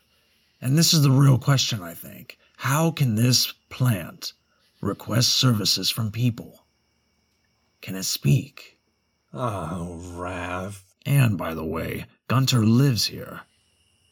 And 0.61 0.77
this 0.77 0.93
is 0.93 1.01
the 1.01 1.11
real 1.11 1.38
question, 1.38 1.81
I 1.81 1.93
think. 1.93 2.38
How 2.57 2.91
can 2.91 3.15
this 3.15 3.53
plant 3.69 4.33
request 4.81 5.33
services 5.33 5.89
from 5.89 6.11
people? 6.11 6.63
Can 7.81 7.95
it 7.95 8.03
speak? 8.03 8.79
Oh, 9.33 9.99
Rav. 10.13 10.83
And 11.05 11.38
by 11.38 11.53
the 11.53 11.65
way, 11.65 12.05
Gunter 12.27 12.65
lives 12.65 13.05
here. 13.05 13.41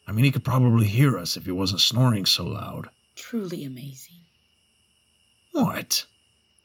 I 0.06 0.12
mean, 0.12 0.24
he 0.24 0.30
could 0.30 0.44
probably 0.44 0.86
hear 0.86 1.18
us 1.18 1.36
if 1.36 1.46
he 1.46 1.50
wasn't 1.50 1.80
snoring 1.80 2.26
so 2.26 2.44
loud. 2.44 2.90
Truly 3.16 3.64
amazing. 3.64 4.20
What? 5.52 6.04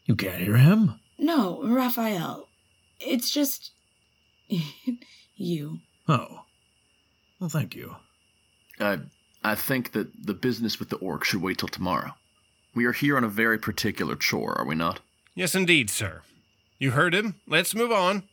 You 0.09 0.15
can't 0.15 0.41
hear 0.41 0.57
him? 0.57 0.99
No, 1.19 1.61
Raphael. 1.61 2.49
It's 2.99 3.29
just. 3.29 3.69
you. 5.35 5.81
Oh. 6.07 6.45
Well, 7.39 7.51
thank 7.51 7.75
you. 7.75 7.95
I, 8.79 9.01
I 9.43 9.53
think 9.53 9.91
that 9.91 10.25
the 10.25 10.33
business 10.33 10.79
with 10.79 10.89
the 10.89 10.95
orc 10.95 11.25
should 11.25 11.43
wait 11.43 11.59
till 11.59 11.67
tomorrow. 11.67 12.13
We 12.73 12.85
are 12.85 12.91
here 12.91 13.17
on 13.17 13.23
a 13.23 13.29
very 13.29 13.59
particular 13.59 14.15
chore, 14.15 14.57
are 14.57 14.65
we 14.65 14.73
not? 14.73 14.99
Yes, 15.35 15.53
indeed, 15.53 15.91
sir. 15.91 16.23
You 16.79 16.89
heard 16.89 17.13
him. 17.13 17.35
Let's 17.45 17.75
move 17.75 17.91
on. 17.91 18.23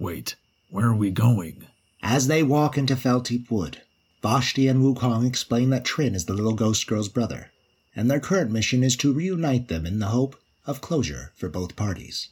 Wait, 0.00 0.34
where 0.70 0.86
are 0.86 0.96
we 0.96 1.12
going? 1.12 1.68
As 2.02 2.26
they 2.26 2.42
walk 2.42 2.76
into 2.76 2.96
Felteep 2.96 3.48
Wood, 3.48 3.80
Vashti 4.22 4.66
and 4.66 4.82
Wukong 4.82 5.24
explain 5.24 5.70
that 5.70 5.84
Trin 5.84 6.16
is 6.16 6.24
the 6.24 6.34
little 6.34 6.54
ghost 6.54 6.88
girl's 6.88 7.08
brother, 7.08 7.52
and 7.94 8.10
their 8.10 8.18
current 8.18 8.50
mission 8.50 8.82
is 8.82 8.96
to 8.96 9.12
reunite 9.12 9.68
them 9.68 9.86
in 9.86 10.00
the 10.00 10.06
hope 10.06 10.34
of 10.66 10.80
closure 10.80 11.32
for 11.34 11.48
both 11.48 11.76
parties. 11.76 12.28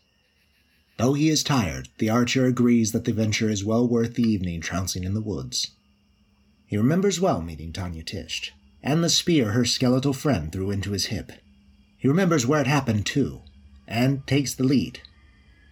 Though 0.99 1.15
he 1.15 1.31
is 1.31 1.43
tired, 1.43 1.89
the 1.99 2.11
archer 2.11 2.45
agrees 2.45 2.93
that 2.93 3.05
the 3.05 3.13
venture 3.13 3.49
is 3.49 3.65
well 3.65 3.89
worth 3.89 4.15
the 4.15 4.23
evening 4.23 4.61
trouncing 4.61 5.05
in 5.05 5.15
the 5.15 5.21
woods. 5.21 5.71
He 6.67 6.77
remembers 6.77 7.21
well 7.21 7.41
meeting 7.41 7.73
Tanya 7.73 8.03
Tisht, 8.03 8.51
and 8.83 9.03
the 9.03 9.09
spear 9.09 9.53
her 9.53 9.65
skeletal 9.65 10.13
friend 10.13 10.53
threw 10.53 10.71
into 10.71 10.93
his 10.93 11.07
hip. 11.07 11.33
He 11.97 12.07
remembers 12.07 12.47
where 12.47 12.61
it 12.61 12.67
happened, 12.67 13.07
too, 13.07 13.43
and 13.89 14.27
takes 14.27 14.55
the 14.55 14.65
lead. 14.65 15.01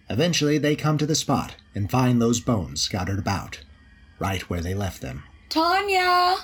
Eventually, 0.09 0.57
they 0.57 0.75
come 0.75 0.97
to 0.97 1.05
the 1.05 1.15
spot 1.15 1.55
and 1.75 1.89
find 1.89 2.21
those 2.21 2.39
bones 2.39 2.81
scattered 2.81 3.19
about, 3.19 3.63
right 4.17 4.49
where 4.49 4.61
they 4.61 4.73
left 4.73 5.01
them. 5.01 5.23
Tanya! 5.49 6.37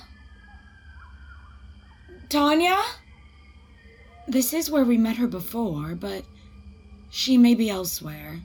Tanya? 2.29 2.77
This 4.27 4.53
is 4.53 4.71
where 4.71 4.83
we 4.85 4.97
met 4.97 5.17
her 5.17 5.27
before, 5.27 5.95
but 5.95 6.23
she 7.09 7.37
may 7.37 7.55
be 7.55 7.69
elsewhere. 7.69 8.39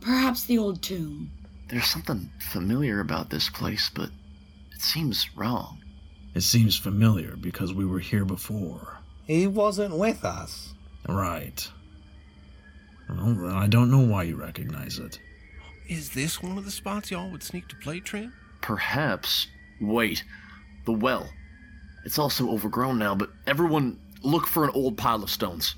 Perhaps 0.00 0.44
the 0.44 0.58
old 0.58 0.82
tomb. 0.82 1.30
There's 1.68 1.86
something 1.86 2.30
familiar 2.50 3.00
about 3.00 3.30
this 3.30 3.48
place, 3.48 3.90
but 3.94 4.10
it 4.72 4.80
seems 4.80 5.28
wrong. 5.36 5.78
It 6.34 6.42
seems 6.42 6.76
familiar 6.76 7.36
because 7.36 7.74
we 7.74 7.84
were 7.84 7.98
here 7.98 8.24
before. 8.24 8.98
He 9.26 9.46
wasn't 9.46 9.96
with 9.96 10.24
us. 10.24 10.74
Right. 11.08 11.68
Well, 13.08 13.34
then 13.34 13.50
I 13.50 13.66
don't 13.66 13.90
know 13.90 14.06
why 14.06 14.24
you 14.24 14.36
recognize 14.36 14.98
it. 14.98 15.18
Is 15.88 16.10
this 16.10 16.42
one 16.42 16.56
of 16.56 16.64
the 16.64 16.70
spots 16.70 17.10
y'all 17.10 17.30
would 17.30 17.42
sneak 17.42 17.68
to 17.68 17.76
play, 17.76 18.00
Trent? 18.00 18.32
Perhaps. 18.60 19.48
Wait. 19.80 20.24
The 20.86 20.92
well. 20.92 21.28
It's 22.04 22.18
also 22.18 22.50
overgrown 22.50 22.98
now, 22.98 23.14
but 23.14 23.30
everyone 23.46 24.00
look 24.22 24.46
for 24.46 24.64
an 24.64 24.70
old 24.74 24.96
pile 24.96 25.22
of 25.22 25.30
stones. 25.30 25.74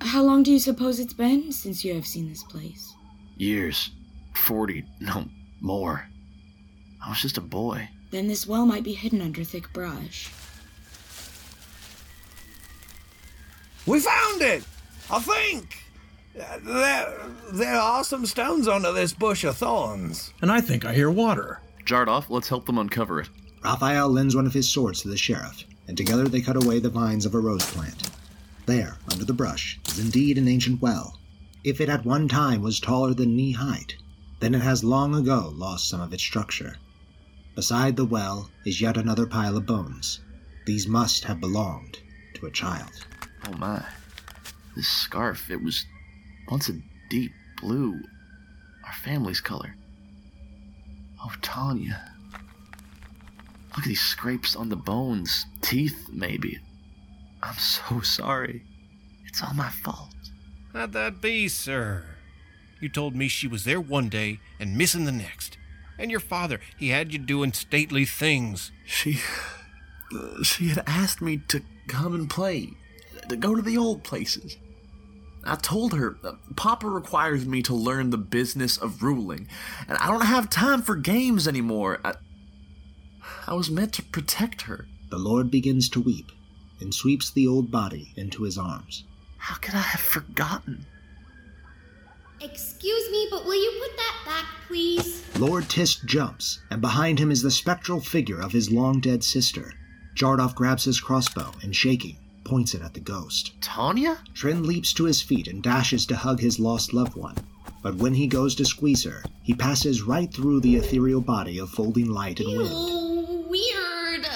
How 0.00 0.22
long 0.22 0.42
do 0.42 0.50
you 0.50 0.58
suppose 0.58 0.98
it's 0.98 1.14
been 1.14 1.52
since 1.52 1.84
you 1.84 1.94
have 1.94 2.06
seen 2.06 2.28
this 2.28 2.42
place? 2.42 2.92
Years. 3.36 3.90
Forty. 4.34 4.84
No, 5.00 5.26
more. 5.60 6.06
I 7.04 7.10
was 7.10 7.20
just 7.20 7.38
a 7.38 7.42
boy. 7.42 7.88
Then 8.10 8.28
this 8.28 8.46
well 8.46 8.66
might 8.66 8.84
be 8.84 8.94
hidden 8.94 9.20
under 9.20 9.44
thick 9.44 9.72
brush. 9.72 10.30
We 13.86 14.00
found 14.00 14.40
it! 14.40 14.64
I 15.10 15.18
think! 15.20 15.76
There, 16.34 17.30
there 17.52 17.74
are 17.76 18.02
some 18.02 18.24
stones 18.24 18.66
under 18.66 18.92
this 18.92 19.12
bush 19.12 19.44
of 19.44 19.56
thorns. 19.56 20.32
And 20.40 20.50
I 20.50 20.60
think 20.60 20.84
I 20.84 20.94
hear 20.94 21.10
water. 21.10 21.60
Jardoff, 21.84 22.30
let's 22.30 22.48
help 22.48 22.64
them 22.66 22.78
uncover 22.78 23.20
it. 23.20 23.28
Raphael 23.62 24.08
lends 24.08 24.34
one 24.34 24.46
of 24.46 24.54
his 24.54 24.68
swords 24.70 25.02
to 25.02 25.08
the 25.08 25.16
sheriff, 25.16 25.64
and 25.86 25.96
together 25.96 26.28
they 26.28 26.40
cut 26.40 26.62
away 26.62 26.78
the 26.78 26.90
vines 26.90 27.26
of 27.26 27.34
a 27.34 27.40
rose 27.40 27.64
plant. 27.66 28.10
There, 28.66 28.96
under 29.10 29.24
the 29.24 29.32
brush, 29.32 29.78
is 29.88 29.98
indeed 29.98 30.38
an 30.38 30.48
ancient 30.48 30.80
well. 30.80 31.18
If 31.62 31.80
it 31.80 31.88
at 31.88 32.04
one 32.04 32.28
time 32.28 32.62
was 32.62 32.80
taller 32.80 33.14
than 33.14 33.36
knee 33.36 33.52
height, 33.52 33.96
then 34.40 34.54
it 34.54 34.62
has 34.62 34.84
long 34.84 35.14
ago 35.14 35.52
lost 35.54 35.88
some 35.88 36.00
of 36.00 36.12
its 36.12 36.22
structure. 36.22 36.76
Beside 37.54 37.96
the 37.96 38.04
well 38.04 38.50
is 38.64 38.80
yet 38.80 38.96
another 38.96 39.26
pile 39.26 39.56
of 39.56 39.66
bones. 39.66 40.20
These 40.66 40.88
must 40.88 41.24
have 41.24 41.40
belonged 41.40 41.98
to 42.34 42.46
a 42.46 42.50
child. 42.50 43.06
Oh 43.46 43.52
my. 43.56 43.84
This 44.74 44.88
scarf, 44.88 45.50
it 45.50 45.62
was 45.62 45.86
once 46.50 46.68
a 46.68 46.80
deep 47.10 47.32
blue. 47.60 48.00
Our 48.84 48.92
family's 48.92 49.40
color. 49.40 49.76
Oh, 51.22 51.32
Tanya. 51.42 52.13
Look 53.76 53.84
at 53.84 53.88
these 53.88 54.00
scrapes 54.00 54.54
on 54.54 54.68
the 54.68 54.76
bones. 54.76 55.46
Teeth, 55.60 56.08
maybe. 56.12 56.58
I'm 57.42 57.58
so 57.58 58.00
sorry. 58.00 58.62
It's 59.26 59.42
all 59.42 59.54
my 59.54 59.68
fault. 59.68 60.14
How'd 60.72 60.92
that 60.92 61.20
be, 61.20 61.48
sir? 61.48 62.04
You 62.80 62.88
told 62.88 63.14
me 63.14 63.28
she 63.28 63.48
was 63.48 63.64
there 63.64 63.80
one 63.80 64.08
day 64.08 64.40
and 64.60 64.76
missing 64.76 65.04
the 65.04 65.12
next. 65.12 65.56
And 65.98 66.10
your 66.10 66.20
father, 66.20 66.60
he 66.76 66.88
had 66.88 67.12
you 67.12 67.18
doing 67.18 67.52
stately 67.52 68.04
things. 68.04 68.72
She. 68.84 69.18
She 70.44 70.68
had 70.68 70.84
asked 70.86 71.20
me 71.20 71.38
to 71.48 71.62
come 71.88 72.14
and 72.14 72.30
play, 72.30 72.70
to 73.28 73.36
go 73.36 73.54
to 73.54 73.62
the 73.62 73.76
old 73.76 74.04
places. 74.04 74.56
I 75.42 75.56
told 75.56 75.92
her, 75.94 76.16
uh, 76.22 76.32
Papa 76.56 76.88
requires 76.88 77.46
me 77.46 77.62
to 77.62 77.74
learn 77.74 78.10
the 78.10 78.18
business 78.18 78.76
of 78.76 79.02
ruling, 79.02 79.48
and 79.88 79.98
I 79.98 80.06
don't 80.06 80.24
have 80.24 80.48
time 80.48 80.82
for 80.82 80.94
games 80.94 81.48
anymore. 81.48 82.00
I, 82.04 82.14
I 83.46 83.54
was 83.54 83.70
meant 83.70 83.92
to 83.94 84.02
protect 84.02 84.62
her. 84.62 84.86
The 85.10 85.18
Lord 85.18 85.50
begins 85.50 85.88
to 85.90 86.00
weep 86.00 86.30
and 86.80 86.94
sweeps 86.94 87.30
the 87.30 87.46
old 87.46 87.70
body 87.70 88.12
into 88.16 88.42
his 88.42 88.58
arms. 88.58 89.04
How 89.38 89.56
could 89.56 89.74
I 89.74 89.78
have 89.82 90.00
forgotten? 90.00 90.86
Excuse 92.40 93.10
me, 93.10 93.28
but 93.30 93.44
will 93.44 93.54
you 93.54 93.80
put 93.80 93.96
that 93.96 94.16
back, 94.26 94.46
please? 94.66 95.22
Lord 95.38 95.64
Tisht 95.64 96.04
jumps, 96.04 96.60
and 96.70 96.80
behind 96.80 97.18
him 97.18 97.30
is 97.30 97.42
the 97.42 97.50
spectral 97.50 98.00
figure 98.00 98.40
of 98.40 98.52
his 98.52 98.70
long 98.70 99.00
dead 99.00 99.22
sister. 99.24 99.72
Jardoff 100.14 100.54
grabs 100.54 100.84
his 100.84 101.00
crossbow 101.00 101.52
and, 101.62 101.74
shaking, 101.74 102.16
points 102.44 102.74
it 102.74 102.82
at 102.82 102.94
the 102.94 103.00
ghost. 103.00 103.52
Tanya? 103.60 104.18
Trin 104.34 104.62
leaps 104.64 104.92
to 104.94 105.04
his 105.04 105.22
feet 105.22 105.48
and 105.48 105.62
dashes 105.62 106.06
to 106.06 106.16
hug 106.16 106.40
his 106.40 106.60
lost 106.60 106.92
loved 106.92 107.16
one. 107.16 107.36
But 107.82 107.96
when 107.96 108.14
he 108.14 108.26
goes 108.26 108.54
to 108.56 108.64
squeeze 108.64 109.04
her, 109.04 109.22
he 109.42 109.54
passes 109.54 110.02
right 110.02 110.32
through 110.32 110.60
the 110.60 110.76
ethereal 110.76 111.20
body 111.20 111.58
of 111.58 111.70
folding 111.70 112.10
light 112.10 112.40
and 112.40 112.48
wind. 112.58 112.70
Ew, 112.70 113.46
weird. 113.48 114.26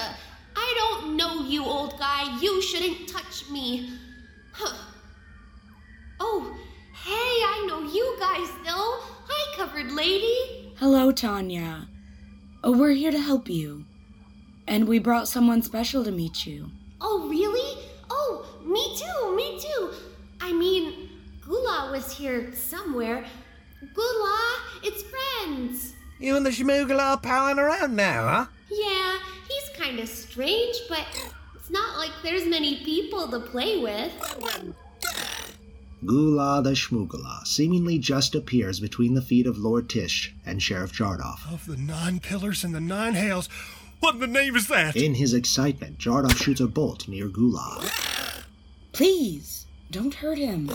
I 0.55 0.73
don't 0.77 1.17
know 1.17 1.45
you, 1.45 1.63
old 1.63 1.97
guy. 1.99 2.28
You 2.41 2.61
shouldn't 2.61 3.09
touch 3.09 3.49
me. 3.49 3.89
Huh. 4.53 4.77
Oh, 6.21 6.55
hey, 6.93 7.11
I 7.11 7.65
know 7.67 7.81
you 7.81 8.15
guys, 8.17 8.47
though. 8.63 8.99
Hi, 9.27 9.55
covered 9.57 9.91
lady. 9.91 10.73
Hello, 10.77 11.11
Tanya. 11.11 11.87
Oh, 12.63 12.77
we're 12.77 12.91
here 12.91 13.11
to 13.11 13.19
help 13.19 13.49
you. 13.49 13.85
And 14.67 14.87
we 14.87 14.99
brought 14.99 15.27
someone 15.27 15.61
special 15.61 16.03
to 16.05 16.11
meet 16.11 16.45
you. 16.45 16.71
Oh, 17.01 17.27
really? 17.27 17.83
Oh, 18.09 18.45
me 18.63 18.95
too, 18.95 19.35
me 19.35 19.59
too. 19.59 19.91
I 20.39 20.53
mean, 20.53 21.09
Gula 21.41 21.89
was 21.91 22.11
here 22.11 22.53
somewhere. 22.53 23.25
Gula, 23.93 24.55
it's 24.83 25.03
friends. 25.03 25.93
You 26.19 26.37
and 26.37 26.45
the 26.45 26.51
Shmoogle 26.51 26.99
are 26.99 27.19
palling 27.19 27.59
around 27.59 27.95
now, 27.95 28.27
huh? 28.27 28.45
Yeah, 28.69 29.17
he's 29.49 29.69
kinda 29.75 30.05
strange, 30.05 30.75
but 30.87 31.05
it's 31.69 31.77
not 31.77 31.97
like 31.97 32.11
there's 32.23 32.47
many 32.47 32.77
people 32.77 33.27
to 33.27 33.39
play 33.39 33.77
with. 33.77 34.11
Gula 36.03 36.63
the 36.63 36.71
Shmugula 36.71 37.45
seemingly 37.45 37.99
just 37.99 38.33
appears 38.33 38.79
between 38.79 39.13
the 39.13 39.21
feet 39.21 39.45
of 39.45 39.59
Lord 39.59 39.87
Tisht 39.87 40.31
and 40.45 40.63
Sheriff 40.63 40.91
Jardoff. 40.91 41.51
Of 41.51 41.67
the 41.67 41.77
nine 41.77 42.19
pillars 42.19 42.63
and 42.63 42.73
the 42.73 42.81
nine 42.81 43.13
hails, 43.13 43.49
what 43.99 44.15
in 44.15 44.21
the 44.21 44.27
name 44.27 44.55
is 44.55 44.67
that? 44.69 44.95
In 44.95 45.13
his 45.13 45.33
excitement, 45.33 45.99
Jardoff 45.99 46.37
shoots 46.37 46.61
a 46.61 46.67
bolt 46.67 47.07
near 47.07 47.27
Gula. 47.27 47.87
Please, 48.91 49.67
don't 49.91 50.15
hurt 50.15 50.39
him. 50.39 50.71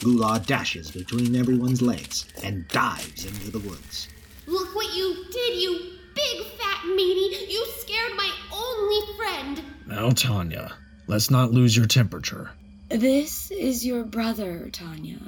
Gula 0.00 0.42
dashes 0.44 0.90
between 0.90 1.36
everyone's 1.36 1.80
legs 1.80 2.26
and 2.42 2.68
dives 2.68 3.24
into 3.24 3.50
the 3.50 3.60
woods. 3.60 4.08
Look 4.46 4.74
what 4.74 4.94
you 4.94 5.24
did, 5.30 5.62
you 5.62 5.92
big 6.14 6.46
fat 6.58 6.84
meaty! 6.86 7.52
You 7.52 7.66
scared 7.78 8.12
my 8.16 8.30
only 8.52 9.16
friend! 9.16 9.62
Now, 9.86 10.10
Tanya, 10.10 10.72
let's 11.06 11.30
not 11.30 11.52
lose 11.52 11.76
your 11.76 11.86
temperature. 11.86 12.50
This 12.88 13.50
is 13.50 13.84
your 13.86 14.04
brother, 14.04 14.68
Tanya, 14.70 15.18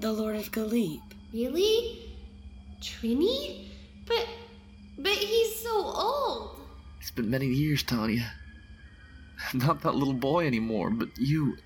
the 0.00 0.12
Lord 0.12 0.36
of 0.36 0.50
Galip. 0.52 1.00
Really? 1.32 2.14
Trini? 2.80 3.68
But. 4.06 4.26
but 4.98 5.12
he's 5.12 5.62
so 5.62 5.70
old! 5.70 6.60
It's 7.00 7.10
been 7.10 7.30
many 7.30 7.46
years, 7.46 7.82
Tanya. 7.82 8.32
Not 9.54 9.82
that 9.82 9.94
little 9.94 10.14
boy 10.14 10.46
anymore, 10.46 10.90
but 10.90 11.08
you. 11.16 11.56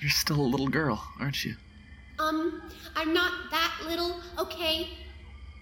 You're 0.00 0.10
still 0.10 0.40
a 0.40 0.42
little 0.42 0.68
girl, 0.68 1.02
aren't 1.20 1.44
you? 1.44 1.54
Um, 2.18 2.62
I'm 2.94 3.12
not 3.12 3.32
that 3.50 3.72
little, 3.86 4.16
okay? 4.38 4.88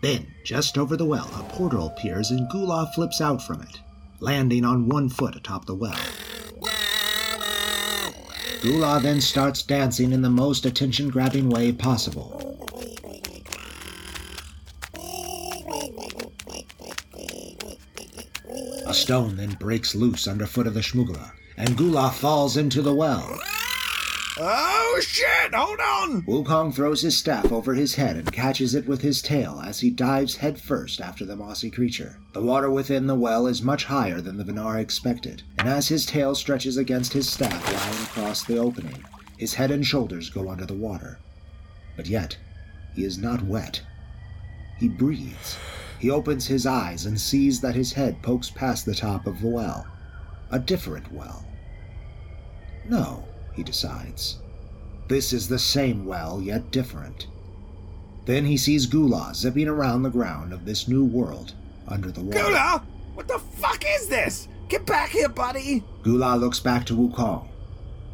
Then, 0.02 0.34
just 0.42 0.76
over 0.76 0.96
the 0.96 1.04
well, 1.04 1.30
a 1.38 1.44
portal 1.44 1.86
appears 1.86 2.32
and 2.32 2.50
Gula 2.50 2.90
flips 2.92 3.20
out 3.20 3.40
from 3.40 3.62
it, 3.62 3.80
landing 4.18 4.64
on 4.64 4.88
one 4.88 5.08
foot 5.08 5.36
atop 5.36 5.64
the 5.64 5.76
well. 5.76 5.96
Gula 8.62 8.98
then 9.00 9.20
starts 9.20 9.62
dancing 9.62 10.10
in 10.10 10.20
the 10.20 10.28
most 10.28 10.66
attention 10.66 11.08
grabbing 11.08 11.48
way 11.48 11.70
possible. 11.70 12.40
A 18.86 18.94
stone 18.94 19.36
then 19.36 19.56
breaks 19.60 19.94
loose 19.94 20.26
underfoot 20.26 20.66
of 20.66 20.74
the 20.74 20.80
Shmugula, 20.80 21.30
and 21.56 21.76
Gula 21.76 22.10
falls 22.10 22.56
into 22.56 22.82
the 22.82 22.92
well. 22.92 23.40
Oh 24.38 24.98
shit! 25.02 25.54
Hold 25.54 25.78
on! 25.78 26.22
Wukong 26.22 26.74
throws 26.74 27.02
his 27.02 27.18
staff 27.18 27.52
over 27.52 27.74
his 27.74 27.96
head 27.96 28.16
and 28.16 28.32
catches 28.32 28.74
it 28.74 28.86
with 28.86 29.02
his 29.02 29.20
tail 29.20 29.60
as 29.62 29.80
he 29.80 29.90
dives 29.90 30.36
headfirst 30.36 31.02
after 31.02 31.26
the 31.26 31.36
mossy 31.36 31.70
creature. 31.70 32.18
The 32.32 32.40
water 32.40 32.70
within 32.70 33.06
the 33.06 33.14
well 33.14 33.46
is 33.46 33.60
much 33.62 33.84
higher 33.84 34.22
than 34.22 34.38
the 34.38 34.44
Vinar 34.44 34.78
expected, 34.78 35.42
and 35.58 35.68
as 35.68 35.88
his 35.88 36.06
tail 36.06 36.34
stretches 36.34 36.78
against 36.78 37.12
his 37.12 37.28
staff 37.28 37.62
lying 37.66 38.04
across 38.04 38.42
the 38.42 38.56
opening, 38.56 39.04
his 39.36 39.52
head 39.52 39.70
and 39.70 39.86
shoulders 39.86 40.30
go 40.30 40.48
under 40.48 40.64
the 40.64 40.72
water. 40.72 41.18
But 41.94 42.06
yet, 42.06 42.38
he 42.94 43.04
is 43.04 43.18
not 43.18 43.44
wet. 43.44 43.82
He 44.78 44.88
breathes. 44.88 45.58
He 45.98 46.10
opens 46.10 46.46
his 46.46 46.64
eyes 46.64 47.04
and 47.04 47.20
sees 47.20 47.60
that 47.60 47.74
his 47.74 47.92
head 47.92 48.22
pokes 48.22 48.48
past 48.48 48.86
the 48.86 48.94
top 48.94 49.26
of 49.26 49.42
the 49.42 49.48
well. 49.48 49.86
A 50.50 50.58
different 50.58 51.12
well. 51.12 51.44
No, 52.88 53.24
he 53.54 53.62
decides. 53.62 54.38
This 55.08 55.32
is 55.32 55.48
the 55.48 55.58
same 55.58 56.06
well, 56.06 56.40
yet 56.40 56.70
different. 56.70 57.26
Then 58.24 58.44
he 58.44 58.56
sees 58.56 58.86
Gula 58.86 59.32
zipping 59.34 59.68
around 59.68 60.02
the 60.02 60.10
ground 60.10 60.52
of 60.52 60.64
this 60.64 60.88
new 60.88 61.04
world 61.04 61.54
under 61.88 62.10
the 62.10 62.22
water. 62.22 62.38
Gula! 62.38 62.86
What 63.14 63.28
the 63.28 63.38
fuck 63.38 63.84
is 63.86 64.08
this? 64.08 64.48
Get 64.68 64.86
back 64.86 65.10
here, 65.10 65.28
buddy! 65.28 65.84
Gula 66.02 66.36
looks 66.36 66.60
back 66.60 66.86
to 66.86 66.96
Wukong, 66.96 67.48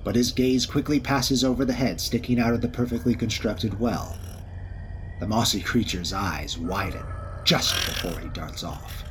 but 0.02 0.16
his 0.16 0.32
gaze 0.32 0.66
quickly 0.66 0.98
passes 0.98 1.44
over 1.44 1.64
the 1.64 1.72
head 1.72 2.00
sticking 2.00 2.40
out 2.40 2.54
of 2.54 2.62
the 2.62 2.68
perfectly 2.68 3.14
constructed 3.14 3.78
well. 3.78 4.18
The 5.20 5.26
mossy 5.26 5.60
creature's 5.60 6.12
eyes 6.12 6.58
widen 6.58 7.04
just 7.44 7.74
before 7.86 8.18
he 8.20 8.28
darts 8.28 8.64
off. 8.64 9.04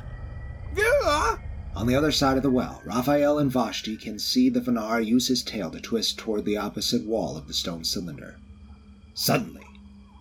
Gula! 0.74 1.40
On 1.78 1.86
the 1.86 1.94
other 1.94 2.10
side 2.10 2.36
of 2.36 2.42
the 2.42 2.50
well, 2.50 2.82
Raphael 2.84 3.38
and 3.38 3.52
Vashti 3.52 3.96
can 3.96 4.18
see 4.18 4.48
the 4.48 4.60
Vinar 4.60 5.00
use 5.00 5.28
his 5.28 5.44
tail 5.44 5.70
to 5.70 5.80
twist 5.80 6.18
toward 6.18 6.44
the 6.44 6.56
opposite 6.56 7.06
wall 7.06 7.36
of 7.36 7.46
the 7.46 7.54
stone 7.54 7.84
cylinder. 7.84 8.34
Suddenly, 9.14 9.62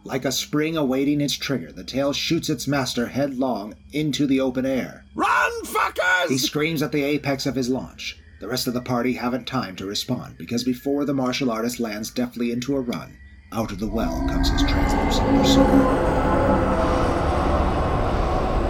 like 0.04 0.24
a 0.24 0.32
spring 0.32 0.78
awaiting 0.78 1.20
its 1.20 1.34
trigger, 1.34 1.72
the 1.72 1.84
tail 1.84 2.13
shoots 2.13 2.48
its 2.48 2.67
master 2.67 3.08
headlong 3.08 3.74
into 3.91 4.28
the 4.28 4.39
open 4.39 4.67
air. 4.67 5.06
Run, 5.15 5.52
fuckers! 5.63 6.30
He 6.30 6.38
screams 6.38 6.84
at 6.84 6.91
the 6.91 7.02
apex 7.02 7.48
of 7.48 7.56
his 7.56 7.70
launch. 7.70 8.20
The 8.39 8.48
rest 8.48 8.67
of 8.67 8.76
the 8.76 8.82
party 8.82 9.13
haven't 9.13 9.48
time 9.48 9.76
to 9.78 9.88
respond 9.88 10.38
because 10.38 10.63
before 10.63 11.06
the 11.06 11.15
martial 11.15 11.50
artist 11.50 11.80
lands 11.80 12.12
deftly 12.12 12.52
into 12.52 12.76
a 12.76 12.82
run, 12.82 13.17
out 13.52 13.72
of 13.72 13.80
the 13.80 13.88
well 13.88 14.28
comes 14.30 14.52
his 14.52 14.62
translucent 14.62 15.28
pursuer. 15.41 15.65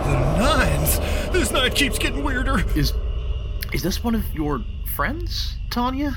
The 0.06 0.38
nines! 0.40 1.18
This 1.68 1.74
night 1.74 1.80
keeps 1.80 2.00
getting 2.00 2.24
weirder. 2.24 2.64
Is. 2.78 2.94
Is 3.74 3.84
this 3.84 4.02
one 4.02 4.16
of 4.16 4.24
your 4.34 4.64
friends, 4.96 5.58
Tanya? 5.70 6.16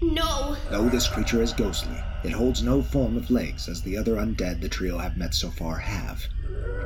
No! 0.00 0.56
Though 0.70 0.88
this 0.88 1.08
creature 1.08 1.42
is 1.42 1.52
ghostly, 1.52 1.96
it 2.22 2.30
holds 2.30 2.62
no 2.62 2.82
form 2.82 3.16
of 3.16 3.28
legs 3.28 3.68
as 3.68 3.82
the 3.82 3.96
other 3.96 4.14
undead 4.14 4.60
the 4.60 4.68
trio 4.68 4.98
have 4.98 5.16
met 5.16 5.34
so 5.34 5.50
far 5.50 5.76
have. 5.76 6.22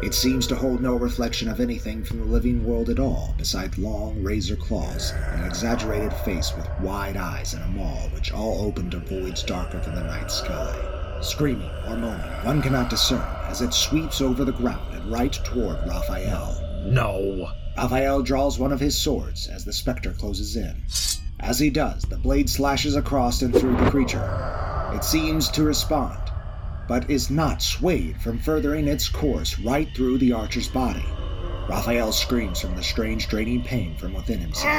It 0.03 0.15
seems 0.15 0.47
to 0.47 0.57
hold 0.57 0.81
no 0.81 0.95
reflection 0.95 1.47
of 1.51 1.61
anything 1.61 2.05
from 2.05 2.21
the 2.21 2.25
living 2.25 2.65
world 2.65 2.89
at 2.89 2.99
all, 2.99 3.35
besides 3.37 3.77
long 3.77 4.23
razor 4.23 4.57
claws, 4.57 5.13
and 5.13 5.43
an 5.43 5.47
exaggerated 5.47 6.15
face 6.25 6.57
with 6.57 6.71
wide 6.81 7.19
eyes 7.19 7.53
and 7.53 7.65
a 7.65 7.69
maw 7.69 8.09
which 8.15 8.33
all 8.33 8.63
open 8.63 8.89
to 8.93 8.99
voids 8.99 9.43
darker 9.43 9.79
than 9.81 9.95
the 9.95 10.03
night 10.03 10.31
sky. 10.31 10.75
Screaming 11.21 11.71
or 11.87 11.99
moaning, 11.99 12.45
one 12.47 12.63
cannot 12.63 12.89
discern 12.89 13.29
as 13.45 13.61
it 13.61 13.75
sweeps 13.75 14.23
over 14.23 14.47
the 14.47 14.53
ground 14.53 14.95
and 14.95 15.13
right 15.13 15.35
toward 15.35 15.87
Raphael. 15.87 16.63
No. 16.87 17.53
Raphael 17.77 18.23
draws 18.23 18.59
one 18.59 18.73
of 18.73 18.81
his 18.81 18.97
swords 18.99 19.49
as 19.49 19.65
the 19.65 19.73
specter 19.73 20.13
closes 20.13 20.57
in. 20.57 20.83
As 21.41 21.59
he 21.59 21.69
does, 21.69 22.03
the 22.05 22.17
blade 22.17 22.49
slashes 22.49 22.97
across 22.97 23.43
and 23.43 23.55
through 23.55 23.77
the 23.77 23.91
creature. 23.91 24.91
It 24.95 25.05
seems 25.05 25.51
to 25.51 25.63
respond, 25.63 26.19
but 26.89 27.11
is 27.11 27.29
not 27.31 27.61
swayed 27.61 28.21
from 28.23 28.39
furthering 28.39 28.89
its 28.89 29.09
course 29.11 29.59
right 29.59 29.89
through 29.95 30.19
the 30.19 30.33
archer's 30.33 30.69
body. 30.69 31.05
Raphael 31.69 32.13
screams 32.13 32.61
from 32.61 32.77
the 32.77 32.83
strange 32.83 33.29
draining 33.29 33.63
pain 33.63 33.97
from 33.97 34.15
within 34.15 34.39
himself. 34.39 34.73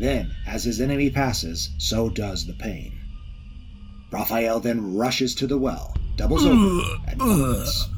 then, 0.00 0.34
as 0.46 0.64
his 0.64 0.80
enemy 0.80 1.08
passes, 1.10 1.70
so 1.78 2.08
does 2.10 2.46
the 2.46 2.54
pain. 2.54 2.98
Raphael 4.10 4.58
then 4.58 4.94
rushes 4.96 5.34
to 5.36 5.46
the 5.46 5.58
well, 5.58 5.94
doubles 6.16 6.44
over, 6.44 6.80
and 7.06 7.18
vomits. 7.18 7.88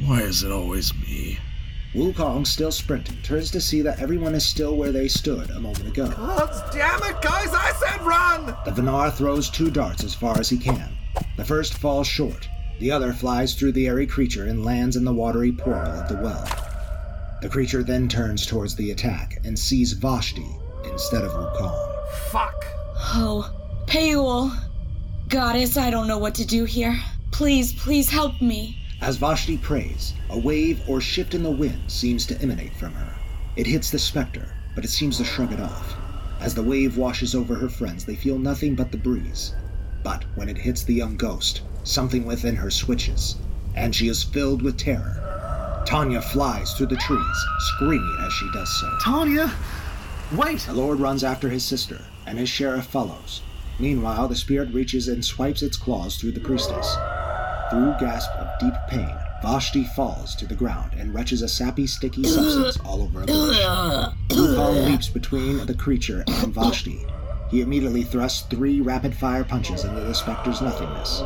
Ugh. 0.00 0.08
Why 0.08 0.20
is 0.20 0.42
it 0.42 0.52
always 0.52 0.92
me? 0.94 1.38
Wukong, 1.94 2.44
still 2.44 2.72
sprinting, 2.72 3.16
turns 3.22 3.52
to 3.52 3.60
see 3.60 3.80
that 3.82 4.00
everyone 4.00 4.34
is 4.34 4.44
still 4.44 4.76
where 4.76 4.90
they 4.90 5.06
stood 5.06 5.50
a 5.50 5.60
moment 5.60 5.86
ago. 5.86 6.12
Oh, 6.16 6.70
damn 6.72 7.00
it, 7.04 7.22
guys! 7.22 7.50
I 7.52 7.72
said 7.78 8.04
run! 8.04 8.46
The 8.64 8.72
Vinar 8.72 9.12
throws 9.12 9.48
two 9.48 9.70
darts 9.70 10.02
as 10.02 10.12
far 10.12 10.36
as 10.40 10.48
he 10.48 10.58
can. 10.58 10.96
The 11.36 11.44
first 11.44 11.74
falls 11.74 12.08
short. 12.08 12.48
The 12.80 12.90
other 12.90 13.12
flies 13.12 13.54
through 13.54 13.72
the 13.72 13.86
airy 13.86 14.08
creature 14.08 14.46
and 14.46 14.64
lands 14.64 14.96
in 14.96 15.04
the 15.04 15.12
watery 15.12 15.52
portal 15.52 15.92
of 15.92 16.08
the 16.08 16.16
well. 16.16 16.44
The 17.42 17.48
creature 17.48 17.84
then 17.84 18.08
turns 18.08 18.44
towards 18.44 18.74
the 18.74 18.90
attack 18.90 19.38
and 19.44 19.56
sees 19.56 19.92
Vashti 19.92 20.46
instead 20.90 21.22
of 21.22 21.30
Wukong. 21.30 22.08
Fuck! 22.32 22.66
Oh, 22.96 23.52
Peul. 23.86 24.50
Goddess, 25.28 25.76
I 25.76 25.90
don't 25.90 26.08
know 26.08 26.18
what 26.18 26.34
to 26.36 26.44
do 26.44 26.64
here. 26.64 26.98
Please, 27.30 27.72
please 27.72 28.10
help 28.10 28.42
me. 28.42 28.80
As 29.04 29.18
Vashti 29.18 29.58
prays, 29.58 30.14
a 30.30 30.38
wave 30.38 30.80
or 30.88 30.98
shift 30.98 31.34
in 31.34 31.42
the 31.42 31.50
wind 31.50 31.82
seems 31.88 32.24
to 32.24 32.40
emanate 32.40 32.74
from 32.74 32.94
her. 32.94 33.14
It 33.54 33.66
hits 33.66 33.90
the 33.90 33.98
specter, 33.98 34.54
but 34.74 34.82
it 34.82 34.88
seems 34.88 35.18
to 35.18 35.24
shrug 35.24 35.52
it 35.52 35.60
off. 35.60 35.94
As 36.40 36.54
the 36.54 36.62
wave 36.62 36.96
washes 36.96 37.34
over 37.34 37.54
her 37.54 37.68
friends, 37.68 38.06
they 38.06 38.14
feel 38.14 38.38
nothing 38.38 38.74
but 38.74 38.90
the 38.90 38.96
breeze. 38.96 39.54
But 40.02 40.24
when 40.36 40.48
it 40.48 40.56
hits 40.56 40.82
the 40.82 40.94
young 40.94 41.18
ghost, 41.18 41.60
something 41.82 42.24
within 42.24 42.56
her 42.56 42.70
switches, 42.70 43.36
and 43.74 43.94
she 43.94 44.08
is 44.08 44.22
filled 44.22 44.62
with 44.62 44.78
terror. 44.78 45.82
Tanya 45.84 46.22
flies 46.22 46.72
through 46.72 46.86
the 46.86 46.96
trees, 46.96 47.46
screaming 47.74 48.16
as 48.22 48.32
she 48.32 48.50
does 48.54 48.80
so. 48.80 48.90
Tanya! 49.02 49.52
Wait! 50.34 50.60
The 50.60 50.72
Lord 50.72 50.98
runs 50.98 51.22
after 51.22 51.50
his 51.50 51.62
sister, 51.62 52.00
and 52.24 52.38
his 52.38 52.48
sheriff 52.48 52.86
follows. 52.86 53.42
Meanwhile, 53.78 54.28
the 54.28 54.34
spirit 54.34 54.72
reaches 54.72 55.08
and 55.08 55.22
swipes 55.22 55.60
its 55.60 55.76
claws 55.76 56.16
through 56.16 56.32
the 56.32 56.40
priestess. 56.40 56.96
Through 57.70 57.94
gasp 57.98 58.30
of 58.38 58.43
deep 58.60 58.74
pain, 58.88 59.14
Vashti 59.42 59.84
falls 59.84 60.34
to 60.36 60.46
the 60.46 60.54
ground 60.54 60.94
and 60.94 61.14
retches 61.14 61.42
a 61.42 61.48
sappy, 61.48 61.86
sticky 61.86 62.24
substance 62.24 62.78
all 62.84 63.02
over 63.02 63.20
her 63.20 63.26
bush. 63.26 63.58
Wukong 64.30 64.86
leaps 64.86 65.08
between 65.08 65.66
the 65.66 65.74
creature 65.74 66.24
and 66.26 66.54
Vashti. 66.54 67.06
He 67.50 67.60
immediately 67.60 68.02
thrusts 68.02 68.42
three 68.48 68.80
rapid-fire 68.80 69.44
punches 69.44 69.84
into 69.84 70.00
the 70.00 70.14
specter's 70.14 70.60
nothingness. 70.60 71.22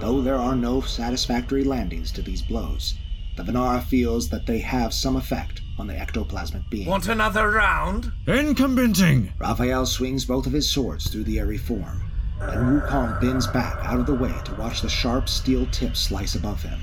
Though 0.00 0.22
there 0.22 0.36
are 0.36 0.56
no 0.56 0.80
satisfactory 0.80 1.64
landings 1.64 2.10
to 2.12 2.22
these 2.22 2.40
blows, 2.42 2.94
the 3.36 3.42
Vanara 3.42 3.82
feels 3.82 4.28
that 4.30 4.46
they 4.46 4.58
have 4.58 4.94
some 4.94 5.16
effect 5.16 5.60
on 5.78 5.86
the 5.86 5.94
ectoplasmic 5.94 6.68
being. 6.70 6.88
Want 6.88 7.08
another 7.08 7.50
round? 7.50 8.10
Incombenting! 8.26 9.32
Raphael 9.38 9.86
swings 9.86 10.24
both 10.24 10.46
of 10.46 10.52
his 10.52 10.70
swords 10.70 11.10
through 11.10 11.24
the 11.24 11.38
airy 11.38 11.58
form, 11.58 12.09
and 12.40 12.82
Wukong 12.82 13.20
bends 13.20 13.46
back 13.46 13.78
out 13.84 14.00
of 14.00 14.06
the 14.06 14.14
way 14.14 14.34
to 14.44 14.54
watch 14.54 14.82
the 14.82 14.88
sharp 14.88 15.28
steel 15.28 15.66
tip 15.66 15.96
slice 15.96 16.34
above 16.34 16.62
him. 16.62 16.80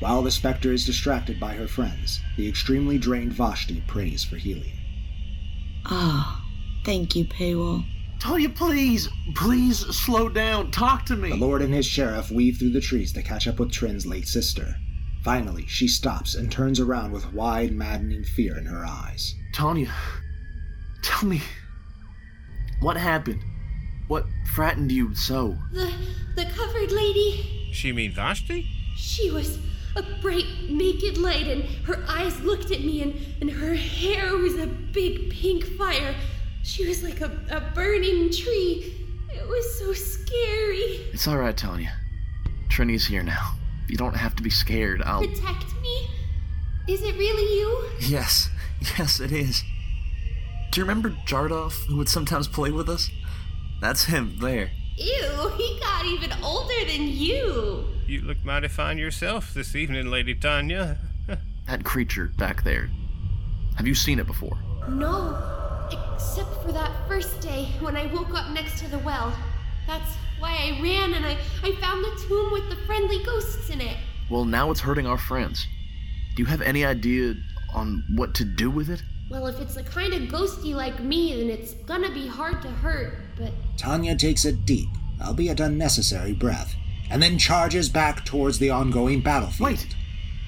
While 0.00 0.22
the 0.22 0.30
specter 0.30 0.72
is 0.72 0.84
distracted 0.84 1.38
by 1.38 1.54
her 1.54 1.68
friends, 1.68 2.20
the 2.36 2.48
extremely 2.48 2.98
drained 2.98 3.32
Vashti 3.32 3.82
prays 3.86 4.24
for 4.24 4.36
healing. 4.36 4.72
Ah, 5.86 6.44
thank 6.84 7.14
you, 7.14 7.24
Paywall. 7.24 7.84
Talia, 8.18 8.48
please, 8.48 9.08
please 9.34 9.78
slow 9.78 10.28
down. 10.28 10.70
Talk 10.70 11.06
to 11.06 11.16
me. 11.16 11.30
The 11.30 11.36
Lord 11.36 11.60
and 11.60 11.74
his 11.74 11.86
sheriff 11.86 12.30
weave 12.30 12.58
through 12.58 12.70
the 12.70 12.80
trees 12.80 13.12
to 13.14 13.22
catch 13.22 13.48
up 13.48 13.58
with 13.58 13.72
Trin's 13.72 14.06
late 14.06 14.28
sister. 14.28 14.76
Finally, 15.22 15.66
she 15.66 15.86
stops 15.86 16.34
and 16.34 16.50
turns 16.50 16.80
around 16.80 17.12
with 17.12 17.32
wide, 17.32 17.72
maddening 17.72 18.24
fear 18.24 18.58
in 18.58 18.66
her 18.66 18.84
eyes. 18.84 19.34
Tanya, 19.52 19.92
tell 21.02 21.28
me, 21.28 21.40
what 22.80 22.96
happened? 22.96 23.40
What 24.12 24.26
frightened 24.44 24.92
you 24.92 25.14
so? 25.14 25.56
The 25.72 25.90
the 26.36 26.44
covered 26.44 26.92
lady. 26.92 27.70
She 27.72 27.92
mean 27.92 28.12
Vashti? 28.12 28.66
She 28.94 29.30
was 29.30 29.58
a 29.96 30.02
bright 30.20 30.44
naked 30.68 31.16
light 31.16 31.48
and 31.48 31.64
her 31.86 32.04
eyes 32.06 32.38
looked 32.42 32.70
at 32.70 32.84
me 32.84 33.00
and, 33.00 33.14
and 33.40 33.50
her 33.50 33.72
hair 33.72 34.36
was 34.36 34.58
a 34.58 34.66
big 34.66 35.30
pink 35.30 35.64
fire. 35.78 36.14
She 36.62 36.86
was 36.86 37.02
like 37.02 37.22
a, 37.22 37.30
a 37.50 37.72
burning 37.74 38.30
tree. 38.30 38.94
It 39.30 39.48
was 39.48 39.78
so 39.78 39.94
scary. 39.94 41.08
It's 41.14 41.26
all 41.26 41.38
right, 41.38 41.56
Tanya. 41.56 41.94
Trini's 42.68 43.06
here 43.06 43.22
now. 43.22 43.54
You 43.88 43.96
don't 43.96 44.16
have 44.16 44.36
to 44.36 44.42
be 44.42 44.50
scared. 44.50 45.00
I'll. 45.06 45.20
Protect 45.20 45.74
me? 45.80 46.10
Is 46.86 47.00
it 47.00 47.16
really 47.16 47.60
you? 47.60 47.88
Yes, 47.98 48.50
yes, 48.98 49.20
it 49.20 49.32
is. 49.32 49.64
Do 50.70 50.80
you 50.80 50.84
remember 50.84 51.16
Jardoff, 51.26 51.86
who 51.86 51.96
would 51.96 52.10
sometimes 52.10 52.46
play 52.46 52.70
with 52.70 52.90
us? 52.90 53.10
That's 53.82 54.04
him 54.04 54.36
there. 54.38 54.70
Ew, 54.96 55.52
he 55.56 55.80
got 55.80 56.04
even 56.04 56.32
older 56.40 56.84
than 56.86 57.08
you. 57.08 57.84
You 58.06 58.20
look 58.20 58.44
mighty 58.44 58.68
fine 58.68 58.96
yourself 58.96 59.52
this 59.52 59.74
evening, 59.74 60.06
Lady 60.06 60.36
Tanya. 60.36 60.98
That 61.66 61.84
creature 61.84 62.30
back 62.38 62.64
there. 62.64 62.90
Have 63.76 63.86
you 63.86 63.94
seen 63.94 64.18
it 64.18 64.26
before? 64.26 64.58
No, 64.88 65.38
except 65.90 66.62
for 66.62 66.70
that 66.72 66.90
first 67.08 67.40
day 67.40 67.68
when 67.80 67.96
I 67.96 68.06
woke 68.06 68.34
up 68.34 68.50
next 68.50 68.78
to 68.80 68.88
the 68.88 68.98
well. 68.98 69.32
That's 69.86 70.10
why 70.38 70.50
I 70.50 70.80
ran 70.82 71.14
and 71.14 71.24
I, 71.24 71.36
I 71.62 71.72
found 71.76 72.04
the 72.04 72.24
tomb 72.28 72.52
with 72.52 72.68
the 72.68 72.76
friendly 72.84 73.22
ghosts 73.24 73.70
in 73.70 73.80
it. 73.80 73.96
Well, 74.28 74.44
now 74.44 74.70
it's 74.70 74.80
hurting 74.80 75.06
our 75.06 75.18
friends. 75.18 75.66
Do 76.36 76.42
you 76.42 76.46
have 76.46 76.62
any 76.62 76.84
idea 76.84 77.34
on 77.74 78.04
what 78.14 78.34
to 78.34 78.44
do 78.44 78.70
with 78.70 78.90
it? 78.90 79.02
Well, 79.30 79.46
if 79.46 79.60
it's 79.60 79.74
the 79.76 79.84
kind 79.84 80.12
of 80.12 80.22
ghosty 80.22 80.74
like 80.74 81.00
me, 81.00 81.36
then 81.36 81.48
it's 81.48 81.72
gonna 81.72 82.12
be 82.12 82.26
hard 82.26 82.60
to 82.62 82.68
hurt, 82.68 83.21
but. 83.36 83.52
Tanya 83.76 84.16
takes 84.16 84.44
a 84.44 84.52
deep, 84.52 84.88
albeit 85.20 85.60
unnecessary, 85.60 86.32
breath, 86.32 86.74
and 87.10 87.22
then 87.22 87.38
charges 87.38 87.88
back 87.88 88.24
towards 88.24 88.58
the 88.58 88.70
ongoing 88.70 89.20
battlefield. 89.20 89.70
Wait, 89.70 89.96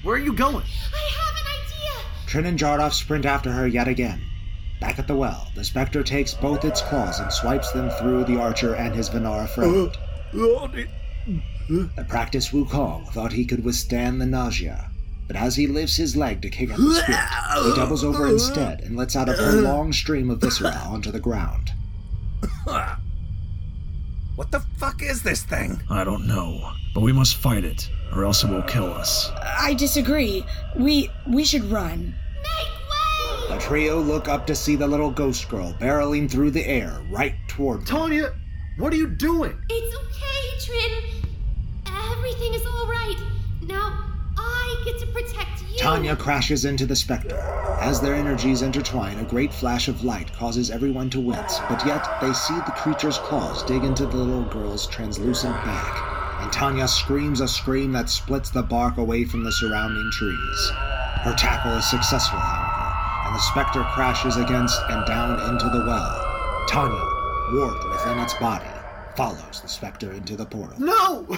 where 0.03 0.15
are 0.15 0.19
you 0.19 0.33
going? 0.33 0.65
I 0.93 1.09
have 1.11 1.35
an 1.35 1.47
idea! 1.65 2.05
Trin 2.27 2.45
and 2.45 2.59
Jardoff 2.59 2.93
sprint 2.93 3.25
after 3.25 3.51
her 3.51 3.67
yet 3.67 3.87
again. 3.87 4.21
Back 4.79 4.99
at 4.99 5.07
the 5.07 5.15
well, 5.15 5.51
the 5.55 5.63
specter 5.63 6.03
takes 6.03 6.33
both 6.33 6.65
its 6.65 6.81
claws 6.81 7.19
and 7.19 7.31
swipes 7.31 7.71
them 7.71 7.89
through 7.91 8.25
the 8.25 8.39
archer 8.39 8.75
and 8.75 8.93
his 8.93 9.09
Vanara 9.09 9.47
friend. 9.49 9.97
The 11.67 12.05
practiced 12.07 12.51
Wukong 12.51 13.09
thought 13.11 13.31
he 13.31 13.45
could 13.45 13.63
withstand 13.63 14.21
the 14.21 14.25
nausea, 14.25 14.91
but 15.27 15.35
as 15.35 15.55
he 15.55 15.65
lifts 15.65 15.95
his 15.95 16.15
leg 16.15 16.41
to 16.43 16.49
kick 16.49 16.69
at 16.69 16.77
the 16.77 16.93
spirit, 16.93 17.65
he 17.65 17.75
doubles 17.75 18.03
over 18.03 18.27
instead 18.27 18.81
and 18.81 18.95
lets 18.95 19.15
out 19.15 19.29
a 19.29 19.33
prolonged 19.33 19.95
stream 19.95 20.29
of 20.29 20.39
viscera 20.39 20.79
onto 20.85 21.09
the 21.11 21.19
ground. 21.19 21.71
What 22.65 24.51
the 24.51 24.59
fuck 24.77 25.01
is 25.01 25.23
this 25.23 25.43
thing? 25.43 25.81
I 25.89 26.03
don't 26.03 26.27
know, 26.27 26.71
but 26.93 27.01
we 27.01 27.13
must 27.13 27.37
fight 27.37 27.63
it, 27.63 27.89
or 28.13 28.25
else 28.25 28.43
it 28.43 28.49
will 28.49 28.63
kill 28.63 28.91
us. 28.93 29.31
I 29.59 29.73
disagree. 29.75 30.45
We 30.77 31.09
we 31.27 31.45
should 31.45 31.63
run. 31.71 32.13
Make 32.43 33.49
way! 33.49 33.55
The 33.55 33.61
trio 33.61 33.99
look 33.99 34.27
up 34.27 34.45
to 34.47 34.55
see 34.55 34.75
the 34.75 34.87
little 34.87 35.11
ghost 35.11 35.47
girl 35.47 35.73
barreling 35.79 36.29
through 36.29 36.51
the 36.51 36.65
air 36.65 37.01
right 37.09 37.35
toward 37.47 37.79
them. 37.79 37.85
Tanya, 37.85 38.33
what 38.77 38.91
are 38.91 38.97
you 38.97 39.07
doing? 39.07 39.57
It's 39.69 39.95
okay, 39.95 40.57
Trin. 40.65 41.03
Everything 42.11 42.53
is 42.55 42.65
alright. 42.65 43.17
Now 43.61 44.03
I 44.37 44.81
get 44.83 44.99
to 44.99 45.07
protect 45.07 45.61
you. 45.61 45.64
Tanya 45.77 46.15
crashes 46.15 46.65
into 46.65 46.85
the 46.85 46.95
specter. 46.95 47.37
As 47.81 47.99
their 47.99 48.15
energies 48.15 48.61
intertwine, 48.61 49.19
a 49.19 49.23
great 49.23 49.53
flash 49.53 49.87
of 49.87 50.03
light 50.03 50.31
causes 50.33 50.71
everyone 50.71 51.09
to 51.11 51.19
wince, 51.19 51.59
but 51.69 51.85
yet 51.85 52.07
they 52.21 52.33
see 52.33 52.55
the 52.55 52.73
creature's 52.77 53.17
claws 53.19 53.61
dig 53.63 53.83
into 53.83 54.05
the 54.05 54.15
little 54.15 54.45
girl's 54.45 54.87
translucent 54.87 55.53
back, 55.65 56.41
and 56.41 56.51
Tanya 56.51 56.87
screams 56.87 57.41
a 57.41 57.47
scream 57.47 57.91
that 57.91 58.09
splits 58.09 58.49
the 58.49 58.63
bark 58.63 58.97
away 58.97 59.25
from 59.25 59.43
the 59.43 59.51
surrounding 59.51 60.09
trees. 60.13 60.71
Her 61.23 61.35
tackle 61.37 61.73
is 61.73 61.89
successful, 61.89 62.39
however, 62.39 63.27
and 63.27 63.35
the 63.35 63.39
specter 63.39 63.83
crashes 63.93 64.37
against 64.37 64.79
and 64.89 65.05
down 65.05 65.33
into 65.51 65.69
the 65.69 65.85
well. 65.85 66.65
Tanya, 66.67 67.03
warped 67.51 67.87
within 67.89 68.19
its 68.19 68.33
body, 68.35 68.65
follows 69.15 69.61
the 69.61 69.67
specter 69.67 70.13
into 70.13 70.35
the 70.35 70.45
portal. 70.45 70.79
No! 70.79 71.37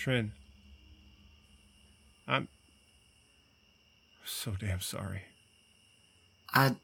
Trin. 0.00 0.32
I'm 2.26 2.48
so 4.24 4.54
damn 4.58 4.80
sorry. 4.80 5.24
I. 6.54 6.76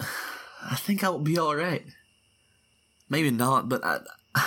I 0.00 0.76
think 0.76 1.04
I'll 1.04 1.18
be 1.18 1.38
alright. 1.38 1.84
Maybe 3.10 3.30
not, 3.30 3.68
but 3.68 3.84
I, 3.84 3.98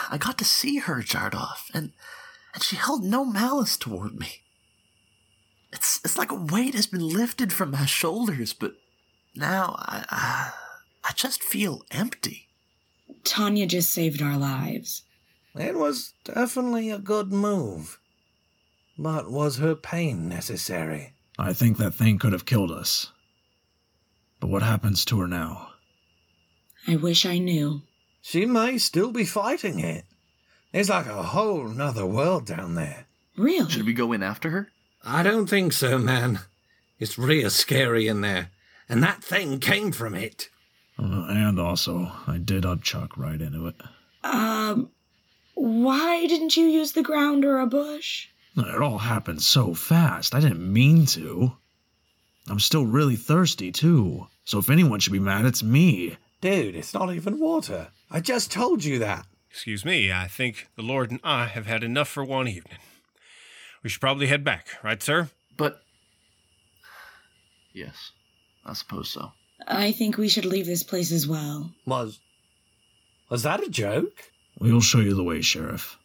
I 0.09 0.17
got 0.17 0.39
to 0.39 0.45
see 0.45 0.77
her, 0.77 1.03
Jardoff, 1.03 1.69
and, 1.71 1.91
and 2.55 2.63
she 2.63 2.75
held 2.75 3.03
no 3.03 3.23
malice 3.23 3.77
toward 3.77 4.15
me. 4.15 4.41
It's, 5.71 6.01
it's 6.03 6.17
like 6.17 6.31
a 6.31 6.35
weight 6.35 6.73
has 6.73 6.87
been 6.87 7.07
lifted 7.07 7.53
from 7.53 7.69
my 7.69 7.85
shoulders, 7.85 8.53
but 8.53 8.73
now 9.35 9.75
I, 9.77 10.03
I, 10.09 10.51
I 11.03 11.11
just 11.13 11.43
feel 11.43 11.83
empty. 11.91 12.47
Tanya 13.23 13.67
just 13.67 13.91
saved 13.91 14.23
our 14.23 14.37
lives. 14.37 15.03
It 15.59 15.75
was 15.75 16.13
definitely 16.23 16.89
a 16.89 16.99
good 16.99 17.31
move. 17.31 17.99
But 18.97 19.29
was 19.31 19.57
her 19.57 19.75
pain 19.75 20.27
necessary? 20.27 21.13
I 21.37 21.53
think 21.53 21.77
that 21.77 21.93
thing 21.93 22.17
could 22.17 22.33
have 22.33 22.45
killed 22.45 22.71
us. 22.71 23.11
But 24.39 24.49
what 24.49 24.63
happens 24.63 25.05
to 25.05 25.19
her 25.19 25.27
now? 25.27 25.69
I 26.87 26.95
wish 26.95 27.25
I 27.25 27.37
knew. 27.37 27.83
She 28.21 28.45
may 28.45 28.77
still 28.77 29.11
be 29.11 29.25
fighting 29.25 29.79
it. 29.79 30.05
It's 30.73 30.89
like 30.89 31.05
a 31.05 31.23
whole 31.23 31.67
nother 31.67 32.05
world 32.05 32.45
down 32.45 32.75
there. 32.75 33.05
Really? 33.35 33.69
Should 33.69 33.85
we 33.85 33.93
go 33.93 34.13
in 34.13 34.23
after 34.23 34.49
her? 34.49 34.69
I 35.03 35.23
don't 35.23 35.47
think 35.47 35.73
so, 35.73 35.97
man. 35.97 36.39
It's 36.99 37.17
real 37.17 37.49
scary 37.49 38.07
in 38.07 38.21
there, 38.21 38.49
and 38.89 39.01
that 39.03 39.23
thing 39.23 39.59
came 39.59 39.91
from 39.91 40.15
it. 40.15 40.49
Uh, 40.99 41.27
and 41.29 41.59
also, 41.59 42.11
I 42.25 42.37
did 42.37 42.63
upchuck 42.63 43.15
right 43.15 43.39
into 43.39 43.67
it. 43.67 43.75
Um, 44.23 44.89
why 45.57 46.27
didn't 46.27 46.55
you 46.55 46.65
use 46.65 46.91
the 46.91 47.01
ground 47.01 47.43
or 47.43 47.59
a 47.59 47.65
bush? 47.65 48.27
It 48.55 48.81
all 48.81 48.99
happened 48.99 49.41
so 49.41 49.73
fast. 49.73 50.35
I 50.35 50.39
didn't 50.39 50.71
mean 50.71 51.07
to. 51.07 51.53
I'm 52.47 52.59
still 52.59 52.85
really 52.85 53.15
thirsty, 53.15 53.71
too. 53.71 54.27
So 54.45 54.59
if 54.59 54.69
anyone 54.69 54.99
should 54.99 55.13
be 55.13 55.19
mad, 55.19 55.45
it's 55.45 55.63
me. 55.63 56.17
Dude, 56.41 56.75
it's 56.75 56.93
not 56.93 57.13
even 57.13 57.39
water. 57.39 57.87
I 58.11 58.19
just 58.19 58.51
told 58.51 58.83
you 58.83 58.99
that. 58.99 59.25
Excuse 59.49 59.83
me, 59.83 60.11
I 60.11 60.27
think 60.27 60.67
the 60.75 60.83
Lord 60.83 61.09
and 61.09 61.19
I 61.23 61.45
have 61.45 61.65
had 61.65 61.83
enough 61.83 62.07
for 62.07 62.23
one 62.23 62.47
evening. 62.47 62.77
We 63.83 63.89
should 63.89 64.01
probably 64.01 64.27
head 64.27 64.43
back, 64.43 64.67
right, 64.83 65.01
sir? 65.01 65.29
But. 65.57 65.81
Yes, 67.73 68.11
I 68.63 68.73
suppose 68.73 69.09
so. 69.09 69.31
I 69.67 69.91
think 69.91 70.17
we 70.17 70.29
should 70.29 70.45
leave 70.45 70.67
this 70.67 70.83
place 70.83 71.11
as 71.11 71.27
well. 71.27 71.71
Was. 71.85 72.19
Was 73.29 73.41
that 73.43 73.63
a 73.63 73.69
joke? 73.69 74.31
We'll 74.59 74.81
show 74.81 74.99
you 74.99 75.13
the 75.13 75.23
way, 75.23 75.41
Sheriff. 75.41 75.97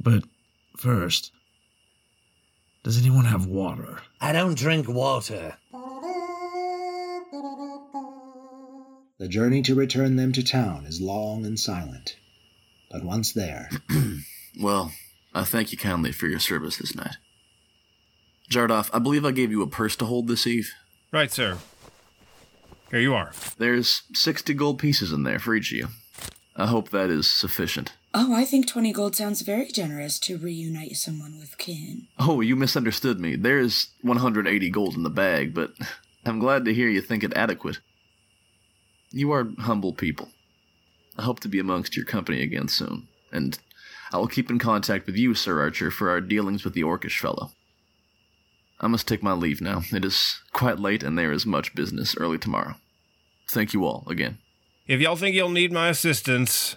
But 0.00 0.24
first, 0.76 1.32
does 2.82 2.98
anyone 2.98 3.26
have 3.26 3.46
water? 3.46 3.98
I 4.20 4.32
don't 4.32 4.56
drink 4.56 4.88
water. 4.88 5.56
The 9.18 9.28
journey 9.28 9.62
to 9.62 9.74
return 9.74 10.16
them 10.16 10.32
to 10.32 10.42
town 10.42 10.84
is 10.86 11.00
long 11.00 11.46
and 11.46 11.58
silent. 11.58 12.16
But 12.90 13.04
once 13.04 13.32
there, 13.32 13.70
Well, 14.60 14.92
I 15.34 15.44
thank 15.44 15.72
you 15.72 15.78
kindly 15.78 16.12
for 16.12 16.26
your 16.26 16.38
service 16.40 16.76
this 16.76 16.94
night. 16.94 17.16
Jardoff, 18.50 18.90
I 18.92 18.98
believe 18.98 19.24
I 19.24 19.30
gave 19.30 19.50
you 19.50 19.62
a 19.62 19.66
purse 19.66 19.96
to 19.96 20.04
hold 20.04 20.28
this 20.28 20.46
eve. 20.46 20.70
Right, 21.10 21.30
sir. 21.32 21.58
Here 22.90 23.00
you 23.00 23.14
are. 23.14 23.32
There's 23.56 24.02
60 24.12 24.52
gold 24.54 24.78
pieces 24.78 25.12
in 25.12 25.22
there 25.22 25.38
for 25.38 25.54
each 25.54 25.72
of 25.72 25.78
you. 25.78 25.88
I 26.56 26.66
hope 26.66 26.90
that 26.90 27.10
is 27.10 27.30
sufficient. 27.30 27.92
Oh, 28.14 28.34
I 28.34 28.44
think 28.44 28.68
20 28.68 28.92
gold 28.92 29.16
sounds 29.16 29.40
very 29.40 29.68
generous 29.68 30.18
to 30.20 30.36
reunite 30.36 30.96
someone 30.96 31.38
with 31.38 31.56
kin. 31.56 32.08
Oh, 32.18 32.42
you 32.42 32.56
misunderstood 32.56 33.18
me. 33.18 33.36
There's 33.36 33.88
180 34.02 34.70
gold 34.70 34.94
in 34.94 35.02
the 35.02 35.10
bag, 35.10 35.54
but 35.54 35.72
I'm 36.26 36.38
glad 36.38 36.66
to 36.66 36.74
hear 36.74 36.88
you 36.88 37.00
think 37.00 37.24
it 37.24 37.32
adequate. 37.34 37.80
You 39.10 39.32
are 39.32 39.48
humble 39.60 39.94
people. 39.94 40.28
I 41.18 41.22
hope 41.22 41.40
to 41.40 41.48
be 41.48 41.58
amongst 41.58 41.96
your 41.96 42.04
company 42.04 42.42
again 42.42 42.68
soon, 42.68 43.08
and 43.30 43.58
I 44.12 44.18
will 44.18 44.28
keep 44.28 44.50
in 44.50 44.58
contact 44.58 45.06
with 45.06 45.16
you, 45.16 45.34
Sir 45.34 45.60
Archer, 45.60 45.90
for 45.90 46.10
our 46.10 46.20
dealings 46.20 46.64
with 46.64 46.74
the 46.74 46.82
orcish 46.82 47.18
fellow. 47.18 47.52
I 48.80 48.88
must 48.88 49.08
take 49.08 49.22
my 49.22 49.32
leave 49.32 49.60
now. 49.60 49.82
It 49.92 50.04
is 50.04 50.40
quite 50.52 50.78
late, 50.78 51.02
and 51.02 51.18
there 51.18 51.32
is 51.32 51.46
much 51.46 51.74
business 51.74 52.16
early 52.16 52.38
tomorrow. 52.38 52.74
Thank 53.48 53.72
you 53.72 53.84
all 53.84 54.04
again. 54.08 54.38
If 54.92 55.00
y'all 55.00 55.16
think 55.16 55.34
you'll 55.34 55.48
need 55.48 55.72
my 55.72 55.88
assistance, 55.88 56.76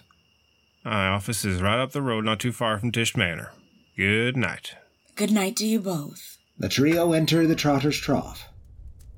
my 0.82 1.06
office 1.06 1.44
is 1.44 1.60
right 1.60 1.78
up 1.78 1.92
the 1.92 2.00
road, 2.00 2.24
not 2.24 2.40
too 2.40 2.50
far 2.50 2.78
from 2.78 2.90
Tisht 2.90 3.14
Manor. 3.14 3.52
Good 3.94 4.38
night. 4.38 4.74
Good 5.16 5.30
night 5.30 5.54
to 5.56 5.66
you 5.66 5.80
both. 5.80 6.38
The 6.58 6.70
trio 6.70 7.12
enter 7.12 7.46
the 7.46 7.54
Trotter's 7.54 7.98
Trough, 7.98 8.48